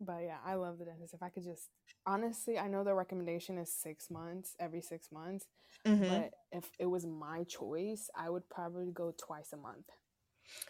But 0.00 0.22
yeah, 0.24 0.38
I 0.44 0.54
love 0.54 0.78
the 0.78 0.84
dentist. 0.84 1.14
If 1.14 1.22
I 1.22 1.28
could 1.28 1.44
just, 1.44 1.70
honestly, 2.06 2.58
I 2.58 2.68
know 2.68 2.84
the 2.84 2.94
recommendation 2.94 3.58
is 3.58 3.72
six 3.72 4.10
months, 4.10 4.54
every 4.60 4.80
six 4.80 5.10
months. 5.12 5.46
hmm 5.86 6.20
But 6.20 6.32
if 6.52 6.70
it 6.78 6.86
was 6.86 7.06
my 7.06 7.44
choice, 7.44 8.10
I 8.16 8.30
would 8.30 8.48
probably 8.48 8.92
go 8.92 9.12
twice 9.18 9.52
a 9.52 9.56
month. 9.56 9.86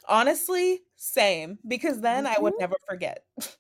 honestly 0.08 0.80
same 0.96 1.58
because 1.66 2.00
then 2.00 2.26
Would 2.26 2.26
i 2.26 2.38
would 2.38 2.54
never 2.58 2.76
forget 2.88 3.24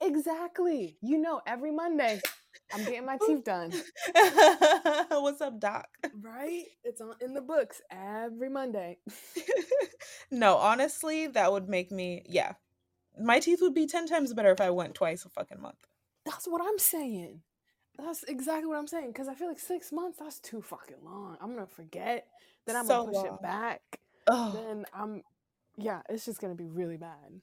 Exactly. 0.00 0.96
You 1.02 1.18
know, 1.18 1.40
every 1.46 1.70
Monday, 1.72 2.22
I'm 2.72 2.84
getting 2.84 3.06
my 3.06 3.18
teeth 3.18 3.44
done. 3.44 3.74
what's 5.10 5.40
up 5.40 5.58
doc 5.60 5.88
Right? 6.12 6.64
It's 6.84 7.00
on 7.00 7.14
in 7.20 7.34
the 7.34 7.40
books 7.40 7.80
every 7.90 8.48
Monday. 8.48 8.98
no 10.30 10.56
honestly 10.56 11.26
that 11.26 11.52
would 11.52 11.68
make 11.68 11.90
me 11.90 12.22
yeah 12.28 12.52
my 13.20 13.40
teeth 13.40 13.60
would 13.62 13.74
be 13.74 13.86
10 13.86 14.06
times 14.06 14.32
better 14.34 14.50
if 14.52 14.60
i 14.60 14.70
went 14.70 14.94
twice 14.94 15.24
a 15.24 15.28
fucking 15.30 15.60
month 15.60 15.78
That's 16.24 16.46
what 16.46 16.60
I'm 16.62 16.78
saying. 16.78 17.42
That's 17.98 18.22
exactly 18.24 18.66
what 18.66 18.78
I'm 18.78 18.86
saying. 18.86 19.08
Because 19.08 19.28
I 19.28 19.34
feel 19.34 19.48
like 19.48 19.58
six 19.58 19.90
months, 19.92 20.18
that's 20.18 20.38
too 20.40 20.62
fucking 20.62 20.96
long. 21.02 21.36
I'm 21.40 21.54
to 21.66 21.74
forget. 21.74 22.26
Then 22.66 22.76
I'm 22.76 22.86
so 22.86 23.02
to 23.06 23.08
push 23.08 23.16
long 23.16 23.26
it 23.26 23.42
back. 23.42 23.80
oh 24.28 24.52
Then 24.54 24.84
I'm, 24.94 25.22
yeah, 25.76 26.02
it's 26.08 26.24
just 26.26 26.40
to 26.56 26.62
be 26.62 26.68
really 26.68 26.98
bad. 26.98 27.40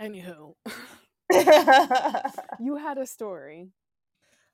Anywho, 0.00 0.54
you 2.60 2.76
had 2.76 2.98
a 2.98 3.06
story. 3.06 3.70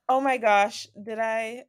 oh 0.08 0.20
my 0.20 0.36
gosh 0.36 0.86
did 1.02 1.18
i 1.18 1.64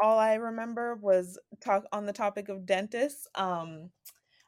all 0.00 0.18
i 0.18 0.34
remember 0.34 0.96
was 0.96 1.38
talk 1.60 1.84
on 1.92 2.06
the 2.06 2.12
topic 2.12 2.48
of 2.48 2.66
dentists 2.66 3.26
um 3.36 3.90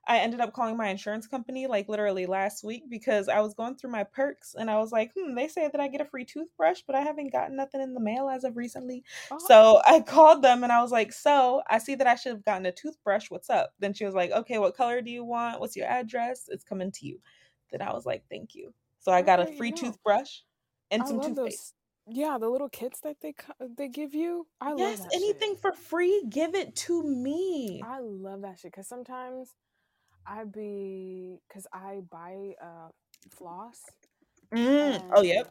i 0.08 0.18
ended 0.18 0.40
up 0.40 0.52
calling 0.52 0.76
my 0.76 0.88
insurance 0.88 1.26
company 1.26 1.66
like 1.66 1.88
literally 1.88 2.26
last 2.26 2.64
week 2.64 2.84
because 2.90 3.28
i 3.28 3.40
was 3.40 3.54
going 3.54 3.76
through 3.76 3.90
my 3.90 4.04
perks 4.04 4.54
and 4.58 4.70
i 4.70 4.78
was 4.78 4.92
like 4.92 5.12
hmm 5.18 5.34
they 5.34 5.48
say 5.48 5.68
that 5.70 5.80
i 5.80 5.88
get 5.88 6.00
a 6.00 6.06
free 6.06 6.24
toothbrush 6.24 6.82
but 6.86 6.96
i 6.96 7.00
haven't 7.02 7.32
gotten 7.32 7.56
nothing 7.56 7.80
in 7.82 7.94
the 7.94 8.00
mail 8.00 8.28
as 8.28 8.44
of 8.44 8.56
recently 8.56 9.04
Oh, 9.30 9.38
so 9.40 9.80
i 9.86 10.00
called 10.00 10.42
them 10.42 10.64
and 10.64 10.72
i 10.72 10.82
was 10.82 10.92
like 10.92 11.12
so 11.12 11.62
i 11.70 11.78
see 11.78 11.94
that 11.96 12.06
i 12.08 12.14
should 12.16 12.32
have 12.32 12.44
gotten 12.44 12.66
a 12.66 12.72
toothbrush 12.72 13.30
what's 13.30 13.50
up 13.50 13.72
then 13.80 13.94
she 13.94 14.04
was 14.06 14.14
like 14.14 14.32
okay 14.32 14.58
what 14.58 14.76
color 14.76 15.02
do 15.02 15.10
you 15.10 15.24
want 15.24 15.60
what's 15.60 15.76
your 15.76 15.86
address 15.88 16.48
it's 16.50 16.64
coming 16.64 16.92
to 16.92 17.06
you 17.06 17.18
then 17.72 17.82
i 17.82 17.92
was 17.92 18.06
like 18.06 18.24
thank 18.30 18.54
you 18.54 18.72
so 19.00 19.12
i 19.12 19.22
got 19.22 19.40
a 19.40 19.46
free 19.46 19.72
go. 19.72 19.72
toothbrush 19.72 20.40
and 20.90 21.06
I 21.06 21.08
some 21.08 21.20
toothpaste 21.20 21.36
those. 21.36 21.74
Yeah, 22.08 22.38
the 22.38 22.48
little 22.50 22.68
kits 22.70 23.00
that 23.02 23.18
they 23.22 23.34
they 23.76 23.88
give 23.88 24.14
you. 24.14 24.48
I 24.60 24.74
love 24.74 24.98
Yes, 24.98 24.98
that 24.98 25.14
shit. 25.16 25.44
anything 25.44 25.56
for 25.56 25.72
free, 25.72 26.24
give 26.30 26.54
it 26.54 26.76
to 26.76 27.02
me. 27.02 27.82
I 27.82 28.00
love 28.00 28.42
that 28.42 28.58
shit 28.58 28.72
because 28.72 28.88
sometimes 28.88 29.54
I 30.26 30.44
be 30.44 31.40
because 31.48 31.66
I 31.72 32.00
buy 32.10 32.54
uh 32.62 32.88
floss 33.30 33.80
Mm. 34.52 35.02
Oh, 35.12 35.22
yep. 35.22 35.50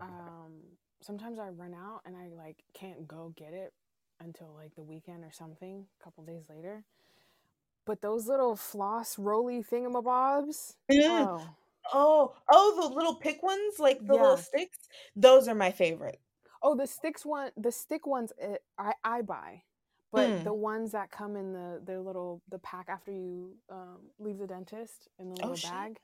um 0.00 0.52
sometimes 1.00 1.38
I 1.38 1.48
run 1.48 1.74
out 1.74 2.00
and 2.06 2.16
I 2.16 2.28
like 2.28 2.56
can't 2.74 3.06
go 3.06 3.32
get 3.36 3.52
it 3.52 3.72
until 4.20 4.52
like 4.54 4.74
the 4.74 4.82
weekend 4.82 5.24
or 5.24 5.32
something, 5.32 5.86
a 6.00 6.04
couple 6.04 6.24
days 6.24 6.44
later. 6.48 6.84
But 7.86 8.02
those 8.02 8.26
little 8.28 8.56
floss 8.56 9.18
roly 9.18 9.62
thingamabobs, 9.62 10.74
Mm. 10.90 11.30
oh 11.30 11.56
Oh, 11.92 12.34
oh, 12.50 12.88
the 12.88 12.94
little 12.94 13.14
pick 13.16 13.42
ones, 13.42 13.78
like 13.78 14.06
the 14.06 14.16
little 14.16 14.36
sticks. 14.36 14.78
Those 15.16 15.48
are 15.48 15.54
my 15.54 15.70
favorite. 15.70 16.20
Oh, 16.62 16.74
the 16.74 16.86
sticks 16.86 17.24
one, 17.24 17.50
the 17.56 17.72
stick 17.72 18.06
ones, 18.06 18.32
eh, 18.38 18.56
I 18.78 18.92
I 19.04 19.22
buy, 19.22 19.62
but 20.12 20.30
Mm. 20.30 20.44
the 20.44 20.54
ones 20.54 20.92
that 20.92 21.10
come 21.10 21.36
in 21.36 21.52
the 21.52 21.80
their 21.84 22.00
little 22.00 22.42
the 22.50 22.58
pack 22.60 22.88
after 22.88 23.12
you 23.12 23.56
um, 23.70 23.98
leave 24.18 24.38
the 24.38 24.46
dentist 24.48 25.08
in 25.18 25.30
the 25.30 25.36
Oh 25.42 25.54
little 25.54 25.56
shit. 25.56 25.70
bag, 25.70 25.98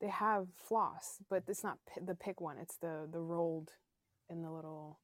they 0.00 0.08
have 0.08 0.48
floss, 0.56 1.18
but 1.30 1.44
it's 1.48 1.64
not 1.64 1.78
pi- 1.88 2.02
the 2.06 2.14
pick 2.16 2.40
one. 2.40 2.58
It's 2.58 2.76
the 2.78 3.08
the 3.12 3.20
rolled 3.20 3.72
in 4.30 4.42
the 4.42 4.50
little 4.52 5.00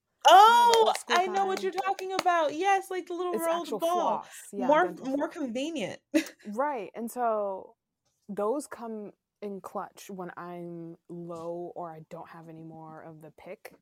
you 0.46 0.54
know 0.54 0.66
the 0.66 0.76
Oh, 0.76 0.92
I 1.10 1.26
know 1.28 1.46
what 1.46 1.62
you're 1.62 1.72
talking 1.72 2.12
about. 2.12 2.54
Yes, 2.54 2.86
like 2.90 3.06
the 3.08 3.14
little 3.14 3.34
It's 3.34 3.46
rolled 3.46 3.68
ball. 3.80 4.26
yeah, 4.52 4.66
More 4.66 4.94
more 5.04 5.28
convenient. 5.28 6.00
Right, 6.46 6.90
and 6.94 7.10
so 7.10 7.74
those 8.28 8.66
come 8.66 9.12
in 9.42 9.60
clutch 9.62 10.10
when 10.10 10.30
I'm 10.36 10.96
low 11.08 11.72
or 11.76 11.90
I 11.92 12.00
don't 12.10 12.28
have 12.30 12.48
any 12.48 12.64
more 12.64 13.02
of 13.02 13.22
the 13.22 13.32
pick. 13.38 13.72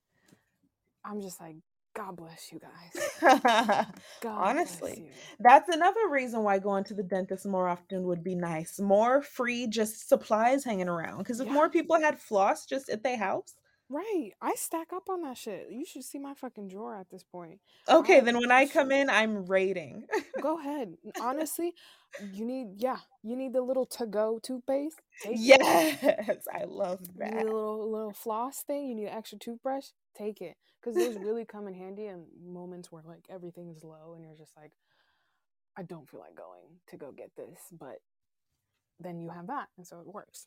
I'm 1.04 1.22
just 1.22 1.40
like, 1.40 1.56
God 1.94 2.16
bless 2.16 2.50
you 2.52 2.58
guys. 2.60 3.86
Honestly, 4.24 4.94
you. 5.06 5.10
that's 5.40 5.68
another 5.68 6.08
reason 6.08 6.42
why 6.42 6.58
going 6.58 6.84
to 6.84 6.94
the 6.94 7.02
dentist 7.02 7.46
more 7.46 7.68
often 7.68 8.04
would 8.04 8.24
be 8.24 8.34
nice. 8.34 8.78
More 8.80 9.22
free 9.22 9.66
just 9.66 10.08
supplies 10.08 10.64
hanging 10.64 10.88
around. 10.88 11.18
Because 11.18 11.40
if 11.40 11.46
Yeah. 11.48 11.52
more 11.52 11.68
people 11.68 12.00
had 12.00 12.18
floss 12.20 12.64
just 12.66 12.88
at 12.88 13.02
their 13.02 13.16
house. 13.18 13.54
Right. 13.88 14.30
I 14.40 14.54
stack 14.54 14.92
up 14.94 15.10
on 15.10 15.20
that 15.22 15.36
shit. 15.36 15.66
You 15.70 15.84
should 15.84 16.04
see 16.04 16.18
my 16.18 16.32
fucking 16.32 16.68
drawer 16.68 16.96
at 16.96 17.10
this 17.10 17.24
point. 17.24 17.60
Okay, 17.90 18.20
then 18.20 18.38
when 18.38 18.50
I 18.50 18.66
come 18.66 18.90
in, 18.90 19.10
I'm 19.10 19.44
rating. 19.44 20.06
go 20.40 20.58
ahead. 20.60 20.94
Honestly, 21.20 21.74
you 22.32 22.46
need 22.46 22.68
yeah, 22.78 22.98
you 23.22 23.36
need 23.36 23.52
the 23.52 23.60
little 23.60 23.84
to 23.86 24.06
go 24.06 24.40
toothpaste. 24.42 24.98
Take 25.22 25.34
it. 25.34 25.40
yes, 25.40 26.46
I 26.50 26.64
love 26.64 27.00
You 27.02 27.24
need 27.24 27.34
that. 27.34 27.42
a 27.42 27.44
little 27.52 27.90
little 27.92 28.12
floss 28.14 28.62
thing. 28.62 28.86
You 28.88 28.94
need 28.94 29.08
an 29.08 29.18
extra 29.18 29.36
toothbrush. 29.38 29.88
Take 30.16 30.40
it 30.40 30.56
because 30.80 30.96
those 30.96 31.16
really 31.16 31.44
come 31.44 31.66
in 31.66 31.74
handy 31.74 32.06
in 32.06 32.24
moments 32.44 32.92
where 32.92 33.02
like 33.06 33.24
everything 33.30 33.70
is 33.70 33.82
low 33.82 34.14
and 34.14 34.24
you're 34.24 34.36
just 34.36 34.56
like, 34.56 34.72
I 35.76 35.82
don't 35.82 36.08
feel 36.08 36.20
like 36.20 36.36
going 36.36 36.80
to 36.88 36.96
go 36.96 37.12
get 37.12 37.30
this, 37.36 37.60
but 37.72 37.98
then 39.00 39.18
you 39.18 39.30
have 39.30 39.46
that, 39.48 39.68
and 39.76 39.86
so 39.86 40.00
it 40.00 40.06
works. 40.06 40.46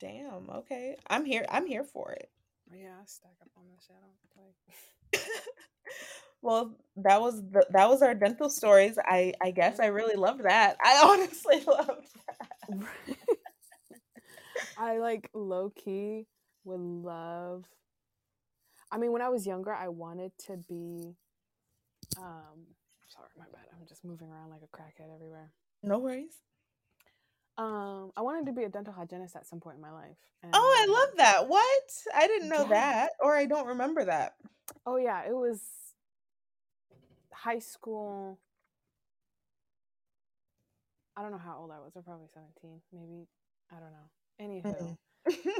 Damn. 0.00 0.50
Okay, 0.50 0.96
I'm 1.08 1.24
here. 1.24 1.44
I'm 1.50 1.66
here 1.66 1.84
for 1.84 2.12
it. 2.12 2.30
Yeah, 2.72 2.94
I 3.00 3.04
stack 3.06 3.32
up 3.42 3.48
on 3.56 3.64
shit. 3.86 3.96
I 4.02 5.20
play. 5.20 5.22
well, 6.42 6.74
that 6.96 7.20
was 7.20 7.42
the, 7.50 7.66
that 7.70 7.88
was 7.88 8.02
our 8.02 8.14
dental 8.14 8.50
stories. 8.50 8.98
I 9.02 9.32
I 9.40 9.50
guess 9.50 9.80
I 9.80 9.86
really 9.86 10.12
mm-hmm. 10.12 10.22
loved 10.22 10.44
that. 10.44 10.76
I 10.84 11.02
honestly 11.04 11.62
loved 11.66 12.08
that. 12.26 12.86
I 14.78 14.98
like 14.98 15.30
low 15.34 15.70
key 15.70 16.26
would 16.64 16.80
love. 16.80 17.64
I 18.90 18.98
mean, 18.98 19.12
when 19.12 19.22
I 19.22 19.28
was 19.28 19.46
younger, 19.46 19.72
I 19.72 19.88
wanted 19.88 20.32
to 20.46 20.56
be. 20.68 21.14
Um, 22.16 22.66
sorry, 23.08 23.28
my 23.38 23.44
bad. 23.52 23.66
I'm 23.78 23.86
just 23.86 24.04
moving 24.04 24.30
around 24.30 24.50
like 24.50 24.62
a 24.62 24.76
crackhead 24.76 25.14
everywhere. 25.14 25.50
No 25.82 25.98
worries. 25.98 26.34
Um, 27.58 28.12
I 28.16 28.22
wanted 28.22 28.46
to 28.46 28.52
be 28.52 28.62
a 28.64 28.68
dental 28.68 28.92
hygienist 28.92 29.34
at 29.36 29.46
some 29.46 29.58
point 29.60 29.76
in 29.76 29.82
my 29.82 29.90
life. 29.90 30.16
And, 30.42 30.52
Oh, 30.54 30.86
I 30.88 30.92
love 30.92 31.16
that. 31.16 31.48
What? 31.48 31.82
I 32.14 32.26
didn't 32.28 32.48
know 32.48 32.62
Yeah. 32.62 32.68
that, 32.68 33.10
or 33.20 33.34
I 33.34 33.46
don't 33.46 33.66
remember 33.66 34.04
that. 34.04 34.34
Oh 34.86 34.96
yeah, 34.96 35.24
it 35.26 35.34
was 35.34 35.60
high 37.32 37.58
school. 37.58 38.38
I 41.16 41.22
don't 41.22 41.32
know 41.32 41.38
how 41.38 41.58
old 41.58 41.72
I 41.72 41.80
was. 41.80 41.92
I 41.96 41.98
was 41.98 42.04
probably 42.04 42.28
17, 42.32 42.80
maybe. 42.92 43.26
I 43.72 43.80
don't 43.80 43.92
know. 43.92 44.08
Anywho, 44.40 44.96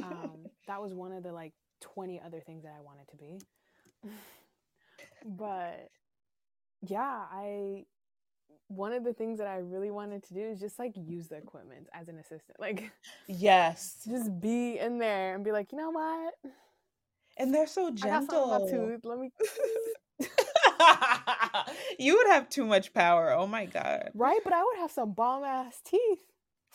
um, 0.04 0.46
that 0.68 0.80
was 0.80 0.94
one 0.94 1.10
of 1.12 1.24
the 1.24 1.32
like 1.32 1.52
20 1.80 2.20
other 2.24 2.40
things 2.40 2.64
that 2.64 2.72
I 2.76 2.80
wanted 2.80 3.08
to 3.08 3.16
be. 3.16 3.38
but 5.24 5.90
yeah, 6.82 7.24
I 7.30 7.84
one 8.68 8.92
of 8.92 9.02
the 9.02 9.14
things 9.14 9.38
that 9.38 9.46
I 9.46 9.58
really 9.58 9.90
wanted 9.90 10.22
to 10.24 10.34
do 10.34 10.40
is 10.40 10.60
just 10.60 10.78
like 10.78 10.92
use 10.94 11.28
the 11.28 11.36
equipment 11.36 11.88
as 11.92 12.08
an 12.08 12.18
assistant. 12.18 12.60
Like 12.60 12.90
yes. 13.26 13.96
Just 14.06 14.40
be 14.40 14.78
in 14.78 14.98
there 14.98 15.34
and 15.34 15.44
be 15.44 15.52
like, 15.52 15.72
you 15.72 15.78
know 15.78 15.90
what? 15.90 16.34
And 17.38 17.54
they're 17.54 17.66
so 17.66 17.90
gentle. 17.90 18.68
Tooth. 18.68 19.04
Let 19.04 19.18
me 19.18 19.30
you 21.98 22.16
would 22.16 22.26
have 22.28 22.48
too 22.48 22.66
much 22.66 22.92
power. 22.92 23.32
Oh 23.32 23.46
my 23.46 23.66
god. 23.66 24.10
Right, 24.14 24.40
but 24.44 24.52
I 24.52 24.62
would 24.62 24.78
have 24.78 24.90
some 24.90 25.12
bomb 25.12 25.44
ass 25.44 25.80
teeth. 25.84 26.24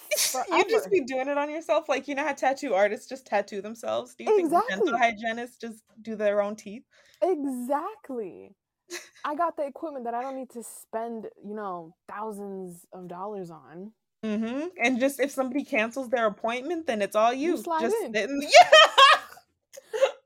You'd 0.52 0.70
just 0.70 0.90
be 0.90 1.02
doing 1.02 1.28
it 1.28 1.38
on 1.38 1.50
yourself, 1.50 1.90
like 1.90 2.08
you 2.08 2.16
know 2.16 2.24
how 2.24 2.34
tattoo 2.34 2.74
artists 2.74 3.08
just 3.08 3.26
tattoo 3.26 3.62
themselves. 3.62 4.16
Do 4.16 4.24
you 4.24 4.40
exactly. 4.40 4.76
think 4.76 4.86
dental 4.86 4.98
hygienists 4.98 5.58
just 5.58 5.84
do 6.02 6.16
their 6.16 6.42
own 6.42 6.56
teeth? 6.56 6.84
Exactly. 7.22 8.56
I 9.26 9.36
got 9.36 9.56
the 9.56 9.66
equipment 9.66 10.06
that 10.06 10.14
I 10.14 10.22
don't 10.22 10.36
need 10.36 10.50
to 10.52 10.64
spend, 10.64 11.28
you 11.44 11.56
know, 11.56 11.96
thousands 12.08 12.86
of 12.94 13.08
dollars 13.08 13.50
on. 13.50 13.94
Mm-hmm. 14.24 14.68
And 14.82 15.00
just 15.00 15.20
if 15.20 15.32
somebody 15.32 15.66
cancels 15.66 16.10
their 16.10 16.28
appointment, 16.28 16.88
then 16.88 17.02
it's 17.02 17.16
all 17.16 17.34
you. 17.34 17.52
you 17.52 17.58
slide 17.58 17.82
just 17.82 17.96
in. 18.04 18.16
in. 18.16 18.42
Yeah. 18.42 18.70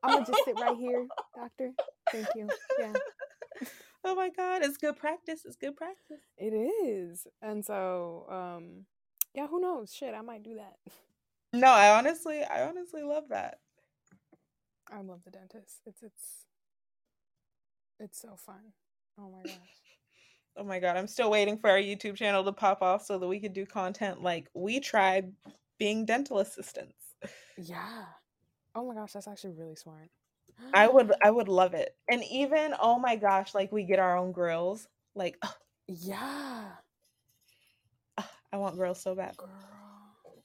I'm 0.02 0.12
gonna 0.14 0.26
just 0.26 0.44
sit 0.44 0.54
right 0.60 0.76
here, 0.76 1.06
doctor. 1.34 1.72
Thank 2.12 2.28
you. 2.34 2.48
Yeah. 2.78 2.92
Oh 4.04 4.14
my 4.14 4.30
god, 4.30 4.62
it's 4.62 4.76
good 4.76 4.96
practice. 4.96 5.44
It's 5.44 5.56
good 5.56 5.76
practice. 5.76 6.22
It 6.38 6.54
is. 6.54 7.26
And 7.42 7.64
so, 7.64 8.26
um, 8.30 8.86
yeah, 9.34 9.46
who 9.46 9.60
knows? 9.60 9.94
Shit, 9.94 10.14
I 10.14 10.20
might 10.20 10.42
do 10.42 10.56
that. 10.56 10.76
No, 11.52 11.68
I 11.68 11.96
honestly, 11.96 12.42
I 12.42 12.68
honestly 12.68 13.02
love 13.02 13.24
that. 13.30 13.60
I 14.90 15.00
love 15.00 15.20
the 15.24 15.30
dentist. 15.30 15.80
It's 15.86 16.02
it's 16.02 16.44
it's 18.00 18.20
so 18.20 18.36
fun. 18.36 18.72
Oh 19.18 19.30
my 19.30 19.42
gosh. 19.42 19.54
Oh 20.60 20.64
my 20.64 20.80
god, 20.80 20.96
I'm 20.96 21.06
still 21.06 21.30
waiting 21.30 21.56
for 21.56 21.70
our 21.70 21.78
YouTube 21.78 22.16
channel 22.16 22.42
to 22.42 22.50
pop 22.50 22.82
off 22.82 23.04
so 23.04 23.16
that 23.16 23.28
we 23.28 23.38
could 23.38 23.52
do 23.52 23.64
content 23.64 24.22
like 24.22 24.48
we 24.54 24.80
tried 24.80 25.32
being 25.78 26.04
dental 26.04 26.40
assistants. 26.40 26.96
Yeah. 27.56 28.06
Oh 28.74 28.84
my 28.84 28.94
gosh, 28.94 29.12
that's 29.12 29.28
actually 29.28 29.52
really 29.52 29.76
smart. 29.76 30.08
I 30.74 30.88
would 30.88 31.12
I 31.22 31.30
would 31.30 31.46
love 31.46 31.74
it. 31.74 31.94
And 32.10 32.24
even 32.24 32.74
oh 32.80 32.98
my 32.98 33.14
gosh, 33.14 33.54
like 33.54 33.70
we 33.70 33.84
get 33.84 34.00
our 34.00 34.16
own 34.16 34.32
grills. 34.32 34.88
Like 35.14 35.40
yeah. 35.86 36.70
I 38.52 38.56
want 38.56 38.76
grills 38.76 39.00
so 39.00 39.14
bad. 39.14 39.36
Girl, 39.36 39.48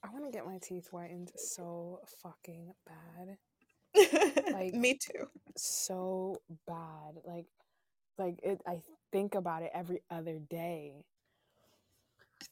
I 0.03 0.09
want 0.11 0.25
to 0.25 0.31
get 0.31 0.45
my 0.45 0.57
teeth 0.61 0.89
whitened 0.89 1.31
so 1.35 1.99
fucking 2.21 2.73
bad. 2.85 3.37
like 4.53 4.73
me 4.73 4.95
too. 4.95 5.27
So 5.55 6.35
bad. 6.67 7.21
Like 7.25 7.45
like 8.17 8.39
it 8.43 8.61
I 8.67 8.81
think 9.11 9.35
about 9.35 9.63
it 9.63 9.71
every 9.73 10.01
other 10.09 10.39
day. 10.39 11.05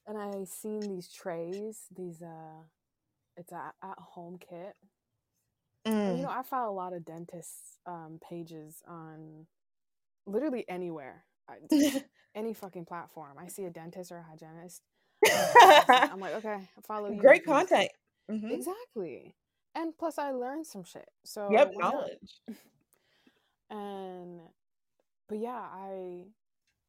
And 0.08 0.18
I 0.18 0.46
seen 0.46 0.82
these 0.82 1.12
trays, 1.12 1.82
these 1.96 2.22
uh 2.22 2.64
it's 3.36 3.52
a 3.52 3.74
at 3.84 3.98
home 3.98 4.38
kit. 4.38 4.76
Mm. 5.86 6.10
And, 6.10 6.18
you 6.20 6.24
know, 6.24 6.30
I 6.30 6.44
follow 6.44 6.72
a 6.72 6.76
lot 6.76 6.94
of 6.94 7.04
dentists 7.06 7.78
um 7.86 8.20
pages 8.28 8.82
on 8.88 9.48
literally 10.26 10.66
anywhere. 10.70 11.26
any 12.36 12.54
fucking 12.54 12.86
platform. 12.86 13.38
I 13.38 13.48
see 13.48 13.66
a 13.66 13.70
dentist 13.70 14.12
or 14.12 14.18
a 14.18 14.24
hygienist. 14.24 14.84
I'm 15.90 16.20
like, 16.20 16.36
okay, 16.36 16.58
follow 16.86 17.12
you. 17.12 17.20
Great 17.20 17.46
content. 17.46 17.90
Mm-hmm. 18.30 18.52
Exactly 18.52 19.36
and 19.76 19.98
plus 19.98 20.18
I 20.18 20.32
learned 20.32 20.68
some 20.68 20.84
shit. 20.84 21.10
So 21.24 21.50
yep, 21.52 21.74
knowledge. 21.76 22.42
and 23.70 24.42
but 25.28 25.38
yeah, 25.40 25.62
I 25.72 26.26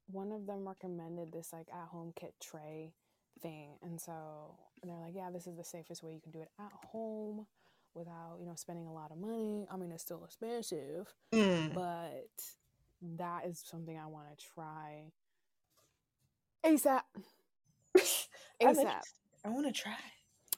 one 0.06 0.32
of 0.32 0.46
them 0.46 0.66
recommended 0.66 1.32
this 1.32 1.52
like 1.52 1.68
at 1.72 1.88
home 1.88 2.12
kit 2.18 2.34
tray 2.40 2.92
thing, 3.40 3.70
and 3.82 4.00
so 4.00 4.56
and 4.82 4.90
they're 4.90 4.98
like, 4.98 5.14
yeah, 5.14 5.30
this 5.30 5.46
is 5.46 5.56
the 5.56 5.64
safest 5.64 6.02
way 6.02 6.12
you 6.12 6.20
can 6.20 6.32
do 6.32 6.40
it 6.40 6.50
at 6.58 6.72
home 6.90 7.46
without 7.94 8.36
you 8.40 8.46
know 8.46 8.54
spending 8.56 8.86
a 8.86 8.92
lot 8.92 9.10
of 9.10 9.18
money. 9.18 9.66
I 9.70 9.76
mean, 9.76 9.92
it's 9.92 10.02
still 10.02 10.24
expensive, 10.24 11.14
mm. 11.32 11.72
but 11.74 12.30
that 13.18 13.46
is 13.46 13.62
something 13.64 13.98
I 13.98 14.06
want 14.06 14.26
to 14.36 14.44
try 14.54 15.12
ASAP. 16.64 17.02
ASAP. 18.62 19.02
I 19.44 19.48
want 19.48 19.66
to 19.66 19.72
try. 19.72 19.96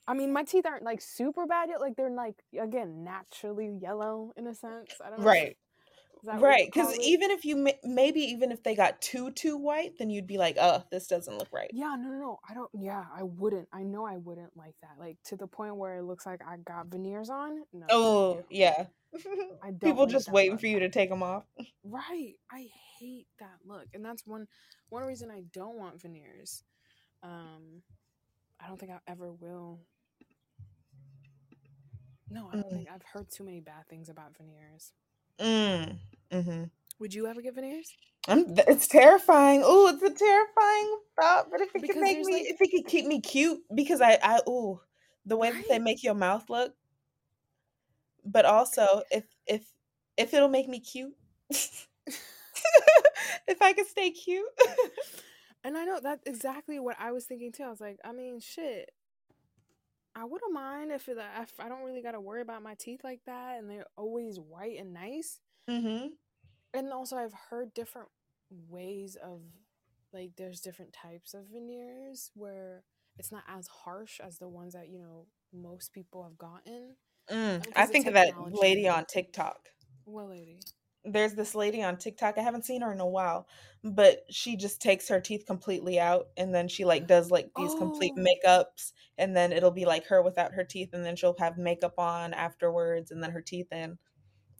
I 0.06 0.14
mean, 0.14 0.32
my 0.32 0.44
teeth 0.44 0.66
aren't 0.66 0.82
like 0.82 1.00
super 1.00 1.46
bad 1.46 1.70
yet. 1.70 1.80
Like 1.80 1.96
they're 1.96 2.10
like 2.10 2.36
again 2.60 3.04
naturally 3.04 3.70
yellow 3.80 4.32
in 4.36 4.46
a 4.46 4.54
sense. 4.54 4.90
I 5.04 5.10
don't 5.10 5.20
know. 5.20 5.26
Right. 5.26 5.56
Right, 6.24 6.66
because 6.66 6.98
even 7.00 7.30
if 7.30 7.44
you 7.44 7.68
maybe 7.84 8.20
even 8.20 8.50
if 8.50 8.62
they 8.62 8.74
got 8.74 9.00
too 9.02 9.30
too 9.32 9.58
white, 9.58 9.98
then 9.98 10.08
you'd 10.08 10.26
be 10.26 10.38
like, 10.38 10.56
"Oh, 10.58 10.82
this 10.90 11.06
doesn't 11.06 11.36
look 11.36 11.48
right." 11.52 11.70
Yeah, 11.72 11.96
no, 11.98 12.08
no, 12.08 12.18
no. 12.18 12.38
I 12.48 12.54
don't. 12.54 12.70
Yeah, 12.72 13.04
I 13.14 13.24
wouldn't. 13.24 13.68
I 13.72 13.82
know 13.82 14.06
I 14.06 14.16
wouldn't 14.16 14.56
like 14.56 14.74
that. 14.80 14.92
Like 14.98 15.18
to 15.24 15.36
the 15.36 15.46
point 15.46 15.76
where 15.76 15.96
it 15.96 16.04
looks 16.04 16.24
like 16.24 16.40
I 16.46 16.56
got 16.56 16.86
veneers 16.86 17.28
on. 17.28 17.62
No, 17.72 17.86
oh 17.90 18.44
yeah. 18.48 18.86
I 19.62 19.70
don't 19.70 19.80
People 19.80 20.06
just 20.06 20.32
waiting 20.32 20.56
for 20.56 20.66
you 20.66 20.80
to 20.80 20.88
take 20.88 21.10
them 21.10 21.22
off. 21.22 21.44
Right. 21.84 22.34
I 22.50 22.68
hate 22.98 23.26
that 23.38 23.58
look, 23.66 23.86
and 23.92 24.04
that's 24.04 24.26
one 24.26 24.46
one 24.88 25.02
reason 25.04 25.30
I 25.30 25.42
don't 25.52 25.76
want 25.76 26.00
veneers. 26.00 26.62
Um, 27.24 27.82
I 28.60 28.68
don't 28.68 28.78
think 28.78 28.92
I 28.92 29.00
ever 29.10 29.32
will 29.32 29.80
no, 32.34 32.50
I 32.52 32.56
don't 32.56 32.66
mm. 32.66 32.74
think 32.74 32.88
I've 32.92 33.02
heard 33.02 33.30
too 33.30 33.44
many 33.44 33.60
bad 33.60 33.88
things 33.88 34.08
about 34.08 34.36
veneers. 34.36 34.92
Mm. 35.38 35.96
Mm-hmm. 36.32 36.64
Would 36.98 37.14
you 37.14 37.28
ever 37.28 37.40
get 37.40 37.54
veneers? 37.54 37.94
I'm, 38.26 38.46
it's 38.66 38.88
terrifying. 38.88 39.62
Oh, 39.64 39.86
it's 39.88 40.02
a 40.02 40.10
terrifying 40.10 40.98
thought. 41.20 41.46
But 41.50 41.60
if 41.60 41.76
it 41.76 41.82
because 41.82 41.94
could 41.94 42.02
make 42.02 42.18
me, 42.20 42.34
like... 42.34 42.46
if 42.46 42.56
it 42.60 42.72
could 42.72 42.86
keep 42.90 43.06
me 43.06 43.20
cute, 43.20 43.60
because 43.72 44.00
I, 44.00 44.18
I, 44.20 44.40
oh, 44.48 44.80
the 45.24 45.36
way 45.36 45.50
right. 45.50 45.62
that 45.62 45.68
they 45.68 45.78
make 45.78 46.02
your 46.02 46.14
mouth 46.14 46.50
look. 46.50 46.74
But 48.24 48.46
also, 48.46 49.02
if 49.10 49.24
if 49.46 49.62
if 50.16 50.34
it'll 50.34 50.48
make 50.48 50.68
me 50.68 50.80
cute, 50.80 51.14
if 51.50 51.86
I 53.60 53.74
could 53.74 53.86
stay 53.86 54.10
cute. 54.10 54.44
and 55.64 55.76
I 55.76 55.84
know 55.84 55.98
that's 56.02 56.22
exactly 56.26 56.78
what 56.78 56.96
I 56.98 57.12
was 57.12 57.24
thinking 57.24 57.50
too. 57.50 57.64
I 57.64 57.70
was 57.70 57.80
like, 57.80 57.98
I 58.04 58.12
mean, 58.12 58.38
shit. 58.38 58.90
I 60.14 60.24
wouldn't 60.24 60.52
mind 60.52 60.92
if, 60.92 61.08
it, 61.08 61.18
if 61.40 61.52
I 61.58 61.68
don't 61.68 61.82
really 61.82 62.02
got 62.02 62.12
to 62.12 62.20
worry 62.20 62.42
about 62.42 62.62
my 62.62 62.74
teeth 62.74 63.00
like 63.02 63.20
that, 63.26 63.58
and 63.58 63.68
they're 63.68 63.86
always 63.96 64.38
white 64.38 64.78
and 64.78 64.92
nice. 64.92 65.40
Mm-hmm. 65.68 66.08
And 66.72 66.92
also, 66.92 67.16
I've 67.16 67.34
heard 67.50 67.74
different 67.74 68.08
ways 68.68 69.16
of 69.16 69.40
like 70.12 70.32
there's 70.36 70.60
different 70.60 70.92
types 70.92 71.34
of 71.34 71.46
veneers 71.52 72.30
where 72.34 72.84
it's 73.18 73.32
not 73.32 73.42
as 73.48 73.66
harsh 73.66 74.20
as 74.20 74.38
the 74.38 74.48
ones 74.48 74.74
that 74.74 74.88
you 74.88 74.98
know 74.98 75.26
most 75.52 75.92
people 75.92 76.22
have 76.22 76.38
gotten. 76.38 76.96
Mm, 77.30 77.66
I 77.74 77.86
think 77.86 78.06
of 78.06 78.14
that 78.14 78.34
lady 78.52 78.86
on 78.88 79.06
TikTok. 79.06 79.58
What 80.04 80.28
lady? 80.28 80.60
There's 81.04 81.34
this 81.34 81.54
lady 81.54 81.82
on 81.82 81.96
TikTok. 81.96 82.38
I 82.38 82.42
haven't 82.42 82.64
seen 82.64 82.80
her 82.80 82.92
in 82.92 83.00
a 83.00 83.06
while, 83.06 83.46
but 83.82 84.24
she 84.30 84.56
just 84.56 84.80
takes 84.80 85.08
her 85.08 85.20
teeth 85.20 85.44
completely 85.46 86.00
out 86.00 86.28
and 86.36 86.54
then 86.54 86.68
she 86.68 86.84
like 86.84 87.06
does 87.06 87.30
like 87.30 87.50
these 87.56 87.72
oh. 87.72 87.78
complete 87.78 88.14
makeups 88.16 88.92
and 89.18 89.36
then 89.36 89.52
it'll 89.52 89.70
be 89.70 89.84
like 89.84 90.06
her 90.06 90.22
without 90.22 90.54
her 90.54 90.64
teeth 90.64 90.90
and 90.94 91.04
then 91.04 91.16
she'll 91.16 91.36
have 91.38 91.58
makeup 91.58 91.98
on 91.98 92.32
afterwards 92.32 93.10
and 93.10 93.22
then 93.22 93.30
her 93.30 93.42
teeth 93.42 93.70
in. 93.72 93.98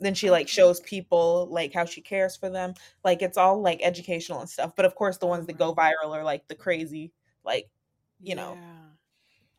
Then 0.00 0.14
she 0.14 0.30
like 0.30 0.48
shows 0.48 0.80
people 0.80 1.48
like 1.50 1.72
how 1.72 1.84
she 1.84 2.00
cares 2.00 2.36
for 2.36 2.50
them. 2.50 2.74
Like 3.04 3.22
it's 3.22 3.38
all 3.38 3.62
like 3.62 3.80
educational 3.82 4.40
and 4.40 4.50
stuff. 4.50 4.74
But 4.76 4.84
of 4.84 4.94
course 4.94 5.16
the 5.16 5.26
ones 5.26 5.46
that 5.46 5.58
go 5.58 5.74
viral 5.74 6.10
are 6.10 6.24
like 6.24 6.46
the 6.48 6.54
crazy 6.54 7.12
like 7.44 7.70
you 8.20 8.34
know. 8.34 8.58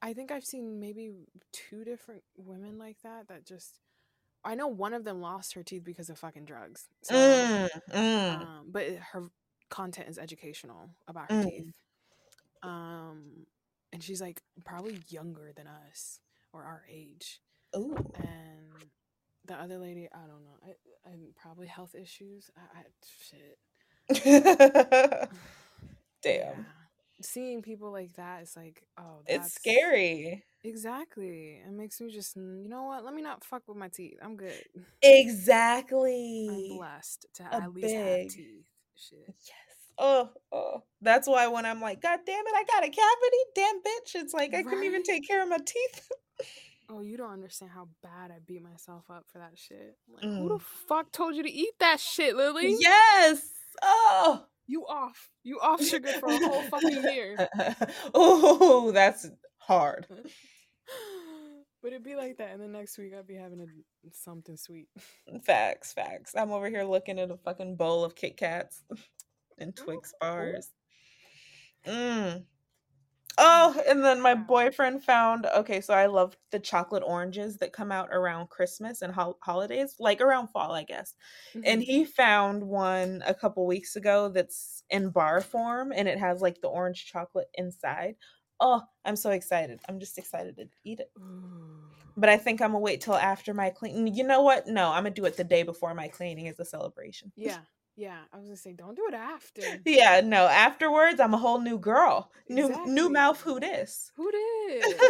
I 0.02 0.14
think 0.14 0.32
I've 0.32 0.46
seen 0.46 0.80
maybe 0.80 1.14
two 1.52 1.84
different 1.84 2.22
women 2.38 2.78
like 2.78 3.02
that 3.02 3.28
that 3.30 3.44
just 3.44 3.80
I 4.46 4.56
know 4.56 4.68
one 4.68 4.94
of 4.94 5.04
them 5.04 5.22
lost 5.22 5.54
her 5.56 5.64
teeth 5.64 5.84
because 5.84 6.10
of 6.10 6.20
fucking 6.20 6.46
drugs. 6.46 6.88
So, 7.02 7.16
mm, 7.16 7.70
mm. 7.92 8.42
Um, 8.42 8.68
but 8.70 8.86
her 9.12 9.24
content 9.70 10.08
is 10.08 10.18
educational 10.18 10.92
about 11.08 11.32
her 11.32 11.38
mm. 11.38 11.50
teeth. 11.50 11.74
Um, 12.62 13.48
and 13.92 14.04
she's 14.04 14.22
like 14.22 14.42
probably 14.64 15.00
younger 15.10 15.52
than 15.56 15.68
us 15.68 16.20
or 16.54 16.64
our 16.64 16.84
age. 16.92 17.42
Ooh. 17.76 17.96
And 18.16 18.86
the 19.46 19.56
other 19.56 19.78
lady, 19.78 20.08
I 20.14 20.20
don't 20.20 20.44
know. 20.44 20.60
I, 20.64 21.10
I 21.10 21.14
probably 21.36 21.68
health 21.68 21.96
issues. 21.96 22.52
I, 22.56 22.80
I 22.80 22.84
shit. 23.20 23.58
Damn. 26.22 26.66
Yeah 26.76 26.85
seeing 27.22 27.62
people 27.62 27.92
like 27.92 28.14
that 28.14 28.44
is 28.44 28.56
like, 28.56 28.84
oh, 28.98 29.22
it's 29.28 29.54
scary. 29.54 30.44
Exactly. 30.64 31.62
It 31.66 31.72
makes 31.72 32.02
me 32.02 32.12
just, 32.12 32.36
you 32.36 32.68
know 32.68 32.84
what? 32.84 33.06
Let 33.06 33.14
me 33.14 33.22
not 33.22 33.44
fuck 33.44 33.64
with 33.68 33.78
my 33.78 33.88
teeth. 33.88 34.18
I'm 34.24 34.36
good. 34.36 34.64
Exactly. 35.02 36.48
I'm 36.50 36.78
blessed 36.78 37.28
to 37.36 37.44
A 37.44 37.56
at 37.56 37.74
least 37.74 37.88
big. 37.88 38.22
have 38.22 38.32
teeth. 38.32 38.66
Shit. 38.96 39.26
Yes. 39.28 39.56
Oh, 39.98 40.30
oh, 40.52 40.84
that's 41.02 41.28
why 41.28 41.48
when 41.48 41.66
I'm 41.66 41.80
like, 41.80 42.02
God 42.02 42.20
damn 42.26 42.46
it, 42.46 42.54
I 42.54 42.64
got 42.64 42.84
a 42.84 42.90
cavity, 42.90 43.38
damn 43.56 43.78
bitch. 43.78 44.22
It's 44.22 44.34
like 44.34 44.54
I 44.54 44.58
right? 44.58 44.66
couldn't 44.66 44.84
even 44.84 45.04
take 45.04 45.26
care 45.28 45.42
of 45.42 45.50
my 45.50 45.58
teeth. 45.58 46.10
oh, 46.90 47.02
you 47.02 47.16
don't 47.16 47.32
understand 47.32 47.72
how 47.74 47.88
bad 48.04 48.32
I 48.32 48.40
beat 48.46 48.62
myself 48.62 49.06
up 49.10 49.26
for 49.32 49.38
that 49.38 49.54
shit. 49.56 49.96
Like, 50.14 50.24
mm. 50.24 50.40
who 50.40 50.50
the 50.50 50.60
fuck 50.60 51.12
told 51.12 51.36
you 51.36 51.44
to 51.44 51.52
eat 51.52 51.74
that 51.80 52.00
shit, 52.00 52.36
Lily? 52.36 52.76
Yes. 52.78 53.50
Oh, 53.82 54.46
You 54.68 54.86
off. 54.88 55.30
You 55.44 55.60
off 55.60 55.84
sugar 55.84 56.12
for 56.20 56.30
a 56.30 56.38
whole 56.38 56.64
fucking 56.64 57.04
year. 57.04 57.48
oh, 58.14 58.92
that's 58.92 59.28
hard. 59.58 60.08
but 61.82 61.94
it'd 61.94 62.04
be 62.04 62.16
like 62.16 62.38
that, 62.38 62.52
and 62.52 62.62
the 62.62 62.68
next 62.68 62.98
week 62.98 63.14
I'd 63.18 63.28
be 63.28 63.36
having 63.36 63.62
a, 63.62 63.66
something 64.12 64.58
sweet. 64.58 64.88
Facts, 65.44 65.94
facts. 65.94 66.34
I'm 66.36 66.52
over 66.52 66.70
here 66.70 66.84
looking 66.84 67.20
at 67.20 67.30
a 67.30 67.38
fucking 67.38 67.76
bowl 67.76 68.04
of 68.04 68.16
Kit 68.16 68.38
Kats 68.38 68.84
and 69.60 69.76
Twix 69.76 70.14
bars. 70.20 70.68
Mm. 71.86 72.44
Oh, 73.38 73.82
and 73.88 74.04
then 74.04 74.22
my 74.22 74.34
boyfriend 74.34 75.04
found 75.04 75.46
okay, 75.46 75.82
so 75.82 75.94
I 75.94 76.06
love 76.06 76.38
the 76.52 76.60
chocolate 76.60 77.04
oranges 77.06 77.58
that 77.58 77.74
come 77.74 77.92
out 77.92 78.10
around 78.12 78.50
Christmas 78.50 79.02
and 79.02 79.14
ho- 79.14 79.38
holidays, 79.42 79.96
like 80.00 80.22
around 80.22 80.48
fall, 80.48 80.72
I 80.72 80.84
guess. 80.84 81.14
Mm-hmm. 81.50 81.62
And 81.66 81.84
he 81.84 82.06
found 82.06 82.64
one 82.64 83.24
a 83.26 83.34
couple 83.34 83.66
weeks 83.66 83.96
ago 83.96 84.30
that's 84.30 84.84
in 84.90 85.10
bar 85.10 85.42
form 85.42 85.92
and 85.96 86.08
it 86.08 86.18
has 86.20 86.42
like 86.42 86.62
the 86.62 86.68
orange 86.68 87.06
chocolate 87.06 87.48
inside. 87.56 88.16
Oh, 88.60 88.82
I'm 89.04 89.18
so 89.18 89.32
excited. 89.32 89.80
I'm 89.90 90.00
just 90.00 90.18
excited 90.18 90.56
to 90.58 90.68
eat 90.84 91.02
it. 91.02 91.12
But 92.18 92.30
I 92.30 92.38
think 92.38 92.62
I'm 92.62 92.72
gonna 92.72 92.80
wait 92.80 93.02
till 93.02 93.16
after 93.16 93.54
my 93.54 93.70
clean. 93.70 94.08
You 94.08 94.26
know 94.26 94.42
what? 94.42 94.68
No, 94.68 94.92
I'm 94.92 95.04
gonna 95.04 95.12
do 95.12 95.26
it 95.26 95.36
the 95.36 95.44
day 95.44 95.64
before 95.64 95.94
my 95.94 96.08
cleaning 96.08 96.48
as 96.48 96.60
a 96.60 96.66
celebration. 96.66 97.34
Yeah, 97.36 97.60
yeah, 97.96 98.20
I 98.34 98.38
was 98.38 98.46
gonna 98.46 98.58
say, 98.58 98.74
don't 98.74 98.96
do 98.96 99.08
it 99.08 99.14
after. 99.14 99.62
Yeah, 99.86 100.22
no. 100.22 100.48
Afterwards, 100.48 101.20
I'm 101.20 101.34
a 101.34 101.38
whole 101.38 101.62
new 101.62 101.78
girl. 101.78 102.32
New 102.50 102.68
exactly. 102.68 102.94
new 102.94 103.10
mouth. 103.10 103.42
Who 103.42 103.60
this? 103.60 104.12
Who 104.16 104.32
this? 104.32 104.94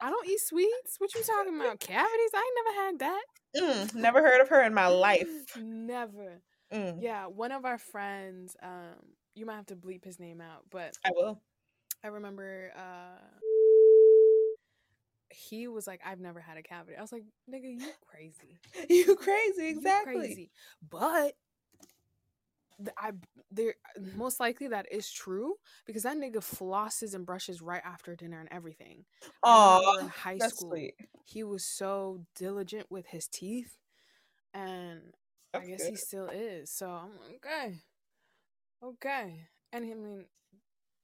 I 0.00 0.10
don't 0.10 0.28
eat 0.28 0.40
sweets. 0.40 0.96
What 0.98 1.14
you 1.14 1.22
talking 1.22 1.58
about? 1.58 1.80
Cavities? 1.80 2.30
I 2.34 2.38
ain't 2.38 2.66
never 2.66 2.86
had 2.86 2.98
that. 2.98 3.24
Mm, 3.56 3.94
never 3.94 4.20
heard 4.20 4.40
of 4.40 4.48
her 4.48 4.62
in 4.62 4.74
my 4.74 4.88
life. 4.88 5.56
never. 5.56 6.40
Mm. 6.72 7.02
Yeah, 7.02 7.26
one 7.26 7.52
of 7.52 7.64
our 7.64 7.78
friends. 7.78 8.56
Um, 8.62 9.14
you 9.34 9.46
might 9.46 9.56
have 9.56 9.66
to 9.66 9.76
bleep 9.76 10.04
his 10.04 10.20
name 10.20 10.40
out, 10.40 10.64
but 10.70 10.96
I 11.04 11.10
will. 11.14 11.40
I 12.02 12.08
remember. 12.08 12.72
Uh, 12.76 13.40
he 15.30 15.68
was 15.68 15.86
like, 15.86 16.00
I've 16.04 16.20
never 16.20 16.40
had 16.40 16.56
a 16.56 16.62
cavity. 16.62 16.96
I 16.96 17.00
was 17.02 17.12
like, 17.12 17.24
nigga, 17.50 17.80
you 17.80 17.90
crazy. 18.06 18.58
you 18.88 19.16
crazy, 19.16 19.68
exactly. 19.68 20.14
You 20.14 20.20
crazy. 20.20 20.50
But 20.88 21.34
I 22.98 23.12
there 23.50 23.74
most 24.16 24.40
likely 24.40 24.68
that 24.68 24.90
is 24.90 25.10
true 25.10 25.54
because 25.86 26.02
that 26.02 26.16
nigga 26.16 26.38
flosses 26.38 27.14
and 27.14 27.24
brushes 27.24 27.62
right 27.62 27.82
after 27.84 28.16
dinner 28.16 28.40
and 28.40 28.48
everything. 28.50 29.04
Oh, 29.42 29.98
in 30.00 30.08
high 30.08 30.38
school, 30.38 30.70
sweet. 30.70 30.94
he 31.24 31.44
was 31.44 31.64
so 31.64 32.20
diligent 32.34 32.86
with 32.90 33.06
his 33.06 33.28
teeth, 33.28 33.76
and 34.52 35.00
that's 35.52 35.64
I 35.64 35.70
guess 35.70 35.82
good. 35.82 35.90
he 35.90 35.96
still 35.96 36.28
is. 36.28 36.70
So 36.70 36.88
I'm 36.88 37.10
like, 37.20 37.44
okay, 37.44 37.74
okay, 38.82 39.40
and 39.72 39.84
I 39.84 39.94
mean, 39.94 40.24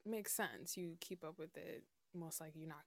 makes 0.06 0.32
sense. 0.32 0.76
You 0.76 0.96
keep 1.00 1.24
up 1.24 1.38
with 1.38 1.56
it. 1.56 1.84
Most 2.14 2.40
likely, 2.40 2.62
you're 2.62 2.68
not 2.68 2.84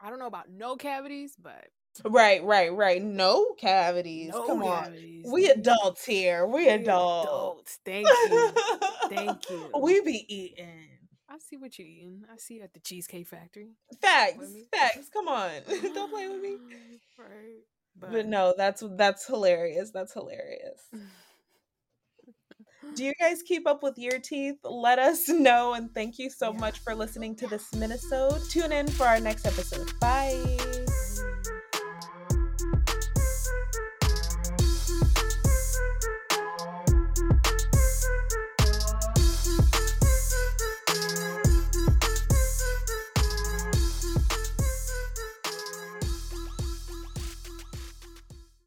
I 0.00 0.10
don't 0.10 0.18
know 0.18 0.26
about 0.26 0.50
no 0.50 0.76
cavities, 0.76 1.34
but 1.40 1.66
Right, 2.04 2.44
right, 2.44 2.72
right. 2.72 3.02
No 3.02 3.54
cavities. 3.58 4.30
No 4.30 4.46
Come 4.46 4.62
cavities. 4.62 5.24
on. 5.24 5.32
We 5.32 5.46
adults 5.48 6.04
here. 6.04 6.46
We, 6.46 6.52
we 6.64 6.68
adults. 6.68 7.26
adults. 7.26 7.78
Thank 7.84 8.06
you. 8.06 8.52
Thank 9.08 9.50
you. 9.50 9.70
We 9.80 10.00
be 10.02 10.24
eating. 10.28 10.88
I 11.28 11.38
see 11.38 11.56
what 11.56 11.78
you're 11.78 11.88
eating. 11.88 12.24
I 12.32 12.36
see 12.36 12.54
you 12.54 12.62
at 12.62 12.72
the 12.72 12.80
Cheesecake 12.80 13.26
Factory. 13.26 13.70
Facts. 14.00 14.46
Facts. 14.72 15.08
Come 15.12 15.28
on. 15.28 15.50
Don't 15.94 16.10
play 16.12 16.28
with 16.28 16.40
me. 16.40 16.56
Right. 17.18 17.62
But, 17.98 18.12
but 18.12 18.26
no, 18.26 18.54
that's 18.56 18.82
that's 18.92 19.26
hilarious. 19.26 19.90
That's 19.90 20.12
hilarious. 20.12 20.80
Do 22.94 23.04
you 23.04 23.12
guys 23.20 23.42
keep 23.42 23.66
up 23.66 23.82
with 23.82 23.98
your 23.98 24.18
teeth? 24.18 24.56
Let 24.64 24.98
us 24.98 25.28
know. 25.28 25.74
And 25.74 25.92
thank 25.92 26.18
you 26.18 26.30
so 26.30 26.52
much 26.52 26.78
for 26.80 26.94
listening 26.94 27.36
to 27.36 27.46
this 27.46 27.74
Minnesota. 27.74 28.40
Tune 28.50 28.72
in 28.72 28.88
for 28.88 29.04
our 29.06 29.20
next 29.20 29.46
episode. 29.46 29.92
Bye. 30.00 30.95